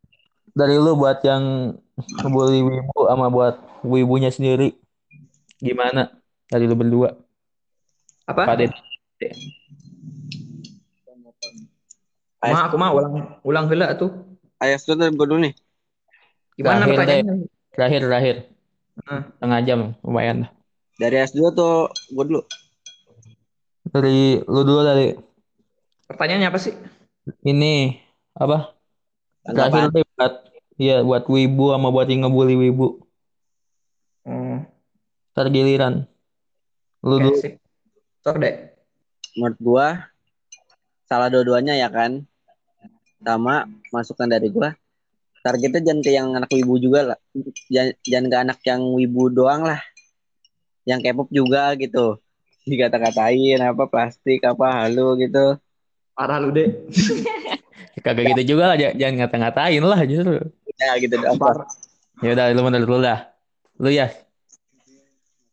Dari 0.54 0.76
lu 0.78 0.94
buat 0.94 1.18
yang 1.26 1.74
ngebully 2.22 2.62
wibu 2.62 3.10
sama 3.10 3.26
buat 3.26 3.58
wibunya 3.82 4.30
sendiri. 4.30 4.76
Gimana? 5.58 6.14
Dari 6.46 6.70
lu 6.70 6.78
berdua. 6.78 7.16
Apa? 8.30 8.42
Pak 8.46 8.56
Dede. 8.62 9.28
Ma, 12.40 12.70
aku 12.70 12.76
mah 12.80 12.90
ulang 12.96 13.14
ulang 13.44 13.66
heula 13.68 13.92
tuh. 13.98 14.14
Ayah 14.62 14.78
sudah 14.80 15.10
gue 15.12 15.26
dulu 15.26 15.40
nih. 15.44 15.54
Gimana 16.56 16.84
Terakhir, 16.84 16.92
pertanyaannya? 16.96 17.34
Terakhir, 17.74 18.00
terakhir. 18.06 18.36
Hmm. 19.04 19.22
Setengah 19.36 19.60
jam. 19.66 19.80
Lumayan 20.04 20.36
lah. 20.46 20.50
Dari 21.00 21.16
S2 21.20 21.40
tuh 21.52 21.88
gue 22.12 22.24
dulu. 22.28 22.40
Dari 23.90 24.40
lu 24.44 24.60
dulu 24.62 24.80
dari 24.84 25.16
Pertanyaannya 26.06 26.48
apa 26.48 26.58
sih? 26.60 26.74
ini 27.46 27.96
apa? 28.36 28.74
Terakhir 29.44 29.88
Tanggapan. 29.90 29.94
deh 29.94 30.04
buat 30.16 30.34
ya 30.80 30.96
buat 31.04 31.24
wibu 31.28 31.72
sama 31.76 31.88
buat 31.92 32.08
yang 32.08 32.28
ngebully 32.28 32.56
wibu. 32.56 33.04
Hmm, 34.24 34.68
Ntar 35.32 35.48
giliran. 35.48 36.04
Lu 37.00 37.16
dulu. 37.20 37.36
sip. 37.40 37.56
Sok 38.20 38.36
deh. 38.36 38.54
Menurut 39.36 39.58
gua 39.60 39.86
salah 41.08 41.32
dua-duanya 41.32 41.72
ya 41.76 41.88
kan. 41.88 42.24
Sama 43.20 43.64
masukan 43.92 44.28
dari 44.28 44.52
gua. 44.52 44.76
Targetnya 45.40 45.80
jangan 45.80 46.00
ke 46.04 46.10
yang 46.12 46.28
anak 46.36 46.52
wibu 46.52 46.76
juga 46.76 47.00
lah. 47.16 47.18
Jangan, 47.72 47.92
jangan 48.04 48.26
ke 48.28 48.36
anak 48.36 48.58
yang 48.68 48.82
wibu 48.92 49.32
doang 49.32 49.64
lah. 49.64 49.80
Yang 50.84 51.00
K-pop 51.08 51.28
juga 51.32 51.72
gitu. 51.80 52.20
Dikata-katain 52.68 53.60
apa 53.64 53.88
plastik 53.88 54.44
apa 54.44 54.84
halu 54.84 55.16
gitu. 55.24 55.56
Parah 56.12 56.36
lu 56.36 56.52
deh. 56.52 56.68
Kagak 58.04 58.36
gitu 58.36 58.56
juga 58.56 58.72
lah. 58.72 58.76
Jangan 58.76 59.14
ngata-ngatain 59.24 59.80
lah 59.80 60.00
justru. 60.04 60.44
Ya 60.76 60.92
gitu. 61.00 61.16
Parah. 61.40 61.68
Ya 62.20 62.36
udah 62.36 62.44
lu 62.52 62.60
menurut 62.60 62.88
lu 62.88 62.98
dah. 63.00 63.32
Lu 63.80 63.88
ya. 63.88 64.12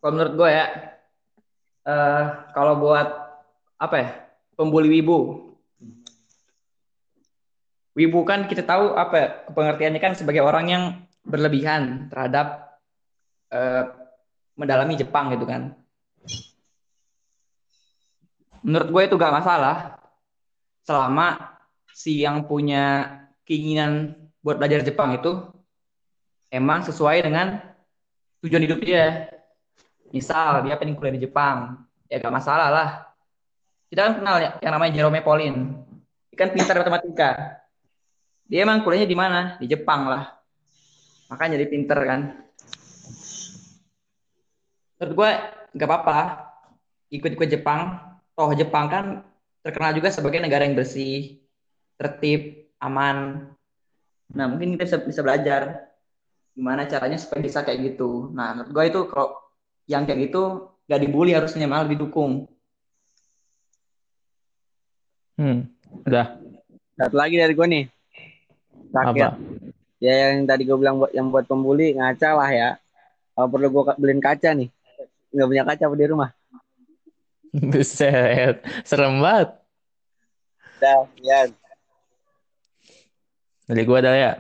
Kalau 0.04 0.12
menurut 0.14 0.34
gue 0.36 0.50
ya, 0.52 0.66
eh 1.88 2.26
kalau 2.52 2.74
buat 2.84 3.08
apa 3.80 3.96
ya 3.96 4.10
pembuli 4.58 4.90
wibu. 5.00 5.48
Wibu 7.98 8.20
kan 8.30 8.46
kita 8.46 8.62
tahu 8.62 8.94
apa 8.94 9.16
ya, 9.18 9.28
pengertiannya 9.50 10.02
kan 10.02 10.14
sebagai 10.14 10.46
orang 10.46 10.66
yang 10.70 10.84
berlebihan 11.26 12.14
terhadap 12.14 12.78
eh, 13.50 13.90
mendalami 14.54 14.94
Jepang 14.98 15.34
gitu 15.34 15.46
kan. 15.50 15.74
Menurut 18.62 18.90
gue 18.90 19.02
itu 19.08 19.16
gak 19.18 19.34
masalah. 19.34 19.98
Selama 20.86 21.58
si 21.94 22.22
yang 22.22 22.46
punya 22.46 23.18
keinginan 23.44 24.14
buat 24.46 24.62
belajar 24.62 24.86
Jepang 24.86 25.18
itu 25.18 25.34
emang 26.54 26.86
sesuai 26.86 27.28
dengan 27.28 27.60
tujuan 28.40 28.64
hidup 28.64 28.80
dia 28.80 29.28
misal 30.12 30.64
dia 30.64 30.76
pengen 30.80 30.96
kuliah 30.96 31.16
di 31.16 31.24
Jepang. 31.28 31.84
Ya 32.08 32.24
gak 32.24 32.36
masalah 32.36 32.68
lah. 32.72 32.90
Kita 33.88 34.12
kan 34.12 34.14
kenal 34.20 34.38
ya 34.40 34.52
yang 34.64 34.74
namanya 34.76 34.92
Jerome 34.96 35.24
Pauline. 35.24 35.60
Dia 36.32 36.38
kan 36.40 36.50
pintar 36.52 36.76
matematika. 36.80 37.32
Dia 38.48 38.64
emang 38.64 38.84
kuliahnya 38.84 39.08
di 39.08 39.18
mana? 39.18 39.42
Di 39.60 39.68
Jepang 39.68 40.08
lah. 40.08 40.32
Makanya 41.28 41.60
jadi 41.60 41.68
pinter 41.68 42.00
kan. 42.04 42.22
Menurut 44.98 45.14
gue 45.16 45.32
nggak 45.76 45.88
apa-apa. 45.88 46.20
Ikut-ikut 47.12 47.48
Jepang. 47.48 48.00
Toh 48.36 48.52
Jepang 48.54 48.86
kan 48.88 49.06
terkenal 49.66 49.92
juga 49.96 50.14
sebagai 50.14 50.40
negara 50.40 50.64
yang 50.64 50.78
bersih 50.78 51.44
tertib 52.00 52.72
aman. 52.80 53.50
Nah 54.32 54.46
mungkin 54.48 54.76
kita 54.76 54.84
bisa 54.86 54.98
bisa 55.04 55.22
belajar 55.24 55.92
gimana 56.54 56.86
caranya 56.86 57.18
supaya 57.20 57.42
bisa 57.44 57.66
kayak 57.66 57.94
gitu. 57.94 58.32
Nah 58.32 58.56
menurut 58.56 58.72
gue 58.72 58.84
itu 58.88 59.02
kalau 59.10 59.47
yang 59.88 60.04
kayak 60.04 60.30
gitu 60.30 60.72
gak 60.88 61.02
dibully 61.02 61.34
harusnya 61.34 61.68
malah 61.68 61.88
didukung 61.88 62.48
Hmm, 65.38 65.70
udah. 66.02 66.34
Satu 66.98 67.14
lagi 67.14 67.38
dari 67.38 67.54
gue 67.54 67.68
nih. 67.70 67.86
Terakhir. 68.90 69.38
Apa? 69.38 69.38
Ya 70.02 70.14
yang 70.34 70.50
tadi 70.50 70.66
gue 70.66 70.74
bilang 70.74 70.98
buat 70.98 71.14
yang 71.14 71.30
buat 71.30 71.46
pembuli 71.46 71.94
ngaca 71.94 72.34
lah 72.34 72.50
ya. 72.50 72.70
Kalau 73.38 73.46
perlu 73.46 73.70
gue 73.70 73.84
beliin 74.02 74.18
kaca 74.18 74.58
nih. 74.58 74.74
Nggak 75.30 75.48
punya 75.54 75.64
kaca 75.70 75.84
apa 75.86 75.94
di 75.94 76.06
rumah. 76.10 76.30
Buset, 77.70 78.66
serem 78.82 79.22
banget. 79.22 79.50
Udah, 80.78 81.06
ya. 81.22 81.40
Dari 83.68 83.84
gua 83.84 84.00
ada 84.00 84.14
ya. 84.16 84.34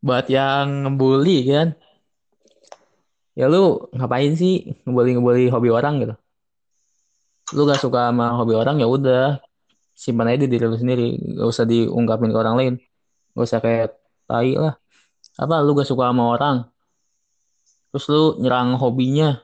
Buat 0.00 0.26
yang 0.32 0.88
ngebully 0.88 1.38
kan. 1.48 1.68
Ya 3.34 3.50
lu 3.50 3.90
ngapain 3.90 4.38
sih 4.38 4.78
ngebully-ngebully 4.86 5.50
hobi 5.50 5.68
orang 5.74 5.94
gitu. 6.02 6.14
Lu 7.58 7.66
gak 7.66 7.82
suka 7.82 8.14
sama 8.14 8.38
hobi 8.38 8.54
orang 8.54 8.78
ya 8.78 8.86
udah 8.86 9.42
simpan 9.94 10.30
aja 10.30 10.46
di 10.46 10.54
diri 10.54 10.64
lu 10.70 10.78
sendiri. 10.78 11.18
Gak 11.38 11.48
usah 11.50 11.66
diungkapin 11.66 12.30
ke 12.30 12.38
orang 12.38 12.56
lain. 12.56 12.74
Gak 13.34 13.44
usah 13.44 13.58
kayak 13.58 13.98
tai 14.30 14.54
lah. 14.54 14.78
Apa 15.34 15.66
lu 15.66 15.74
gak 15.74 15.90
suka 15.90 16.14
sama 16.14 16.30
orang. 16.30 16.56
Terus 17.90 18.06
lu 18.06 18.22
nyerang 18.38 18.78
hobinya. 18.78 19.42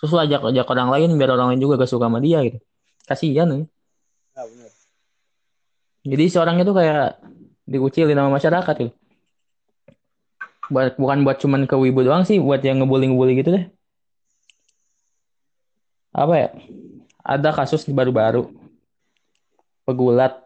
Terus 0.00 0.10
lu 0.12 0.18
ajak-ajak 0.20 0.66
orang 0.72 0.88
lain 0.96 1.08
biar 1.20 1.36
orang 1.36 1.52
lain 1.52 1.60
juga 1.60 1.84
gak 1.84 1.92
suka 1.92 2.08
sama 2.08 2.24
dia 2.24 2.40
gitu. 2.40 2.58
Kasihan 3.04 3.46
nih. 3.52 3.64
Nah, 4.32 4.44
bener. 4.48 4.70
Jadi 6.06 6.24
seorang 6.32 6.56
itu 6.60 6.72
kayak 6.72 7.20
dikucilin 7.68 8.16
sama 8.16 8.30
masyarakat 8.40 8.74
gitu. 8.80 8.92
Buat, 10.66 10.98
bukan 10.98 11.22
buat 11.22 11.38
cuman 11.38 11.62
ke 11.70 11.78
wibu 11.78 12.02
doang 12.02 12.26
sih, 12.26 12.42
buat 12.42 12.58
yang 12.58 12.82
ngebully-ngebully 12.82 13.38
gitu 13.38 13.54
deh. 13.54 13.64
Apa 16.10 16.34
ya? 16.34 16.48
Ada 17.22 17.54
kasus 17.54 17.86
baru-baru. 17.86 18.50
Pegulat. 19.86 20.42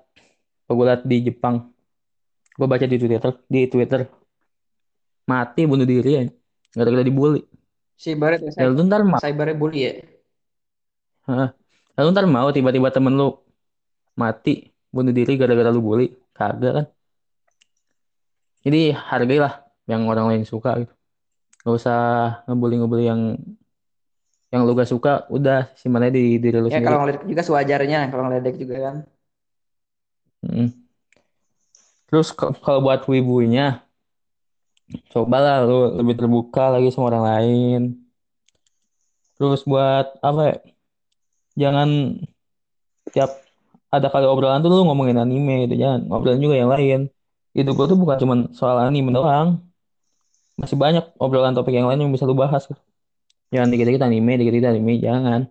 Pegulat 0.69 1.01
di 1.09 1.25
Jepang. 1.25 1.73
Gue 2.59 2.69
baca 2.69 2.85
di 2.85 2.97
Twitter. 3.01 3.33
Di 3.49 3.61
Twitter. 3.71 4.05
Mati 5.25 5.63
bunuh 5.65 5.87
diri 5.89 6.11
ya. 6.11 6.23
Gara-gara 6.77 7.05
dibully. 7.07 7.43
cyber 8.01 8.41
ya 8.41 8.65
Ya 8.65 8.73
lu 8.73 8.81
ntar 8.89 9.05
mau. 9.05 9.21
cyberbully 9.21 9.79
ya 9.85 9.93
Hah. 11.29 11.53
Lalu 12.01 12.09
ntar 12.17 12.25
mau 12.25 12.49
tiba-tiba 12.49 12.89
temen 12.89 13.13
lu 13.13 13.37
mati 14.17 14.73
bunuh 14.89 15.13
diri 15.13 15.37
gara-gara 15.37 15.69
lu 15.69 15.85
bully. 15.85 16.13
Kagak 16.33 16.73
kan. 16.73 16.87
Jadi 18.65 18.93
hargailah 18.97 19.70
yang 19.91 20.07
orang 20.07 20.31
lain 20.31 20.47
suka 20.47 20.87
gitu. 20.87 20.95
Gak 21.67 21.75
usah 21.77 22.01
ngebully-ngebully 22.47 23.05
yang 23.11 23.21
yang 24.55 24.63
lu 24.67 24.75
gak 24.79 24.91
suka, 24.91 25.27
udah 25.31 25.71
simpan 25.79 26.07
aja 26.07 26.15
di 26.15 26.39
diri 26.39 26.59
lu 26.59 26.67
ya 26.67 26.79
sendiri. 26.79 26.87
kalau 26.87 26.99
ngeliat 27.07 27.23
juga 27.27 27.43
sewajarnya 27.43 28.01
kalau 28.11 28.23
ngeledek 28.27 28.57
juga 28.59 28.77
kan 28.83 28.97
Mm. 30.41 30.73
Terus 32.09 32.33
kalau 32.35 32.81
buat 32.83 33.05
wibunya, 33.07 33.85
cobalah 35.15 35.63
lu 35.63 35.95
lebih 36.01 36.19
terbuka 36.19 36.75
lagi 36.75 36.91
sama 36.91 37.15
orang 37.15 37.25
lain. 37.29 37.81
Terus 39.39 39.63
buat 39.63 40.19
apa 40.21 40.43
ya? 40.51 40.57
Jangan 41.61 41.89
tiap 43.15 43.31
ada 43.91 44.07
kali 44.11 44.27
obrolan 44.27 44.63
tuh 44.63 44.71
lu 44.71 44.87
ngomongin 44.87 45.19
anime 45.23 45.71
itu 45.71 45.79
jangan 45.79 46.11
obrolan 46.11 46.43
juga 46.43 46.57
yang 46.59 46.71
lain. 46.71 47.01
Hidup 47.55 47.75
gua 47.79 47.87
tuh 47.87 47.99
bukan 47.99 48.17
cuma 48.19 48.35
soal 48.55 48.81
anime 48.83 49.15
doang. 49.15 49.70
Masih 50.61 50.77
banyak 50.77 51.17
obrolan 51.17 51.57
topik 51.57 51.73
yang 51.73 51.89
lain 51.89 52.05
yang 52.05 52.13
bisa 52.13 52.29
lu 52.29 52.37
bahas. 52.37 52.69
Jangan 53.49 53.73
dikit-dikit 53.73 54.05
anime, 54.05 54.37
dikit-dikit 54.37 54.69
anime, 54.69 55.01
jangan. 55.01 55.49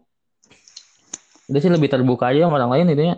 Udah 1.50 1.60
sih 1.60 1.74
lebih 1.74 1.90
terbuka 1.90 2.30
aja 2.30 2.46
sama 2.46 2.62
orang 2.62 2.72
lain 2.78 2.94
itu 2.94 3.04
ya. 3.10 3.16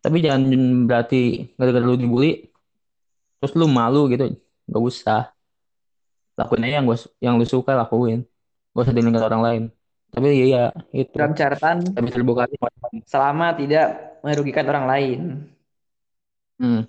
Tapi 0.00 0.24
jangan 0.24 0.42
berarti 0.88 1.52
gara-gara 1.60 1.84
lu 1.84 2.00
dibully, 2.00 2.48
terus 3.38 3.52
lu 3.52 3.68
malu 3.68 4.08
gitu. 4.08 4.32
Gak 4.64 4.82
usah. 4.82 5.22
Lakuin 6.40 6.64
aja 6.64 6.80
yang 6.80 6.88
gua, 6.88 6.96
yang 7.20 7.34
lu 7.36 7.44
suka 7.44 7.76
lakuin. 7.76 8.24
Gak 8.72 8.82
usah 8.88 8.94
dengerin 8.96 9.14
kata 9.14 9.28
orang 9.28 9.44
lain. 9.44 9.62
Tapi 10.08 10.26
iya, 10.30 10.44
iya 10.46 10.64
itu. 10.94 11.10
dalam 11.18 11.34
catatan 11.34 11.90
Lebih 11.90 12.12
terbuka 12.14 12.46
aja 12.46 12.56
selama 13.02 13.50
tidak 13.58 13.86
merugikan 14.22 14.62
orang 14.70 14.86
lain 14.86 15.20
Hmm. 16.54 16.86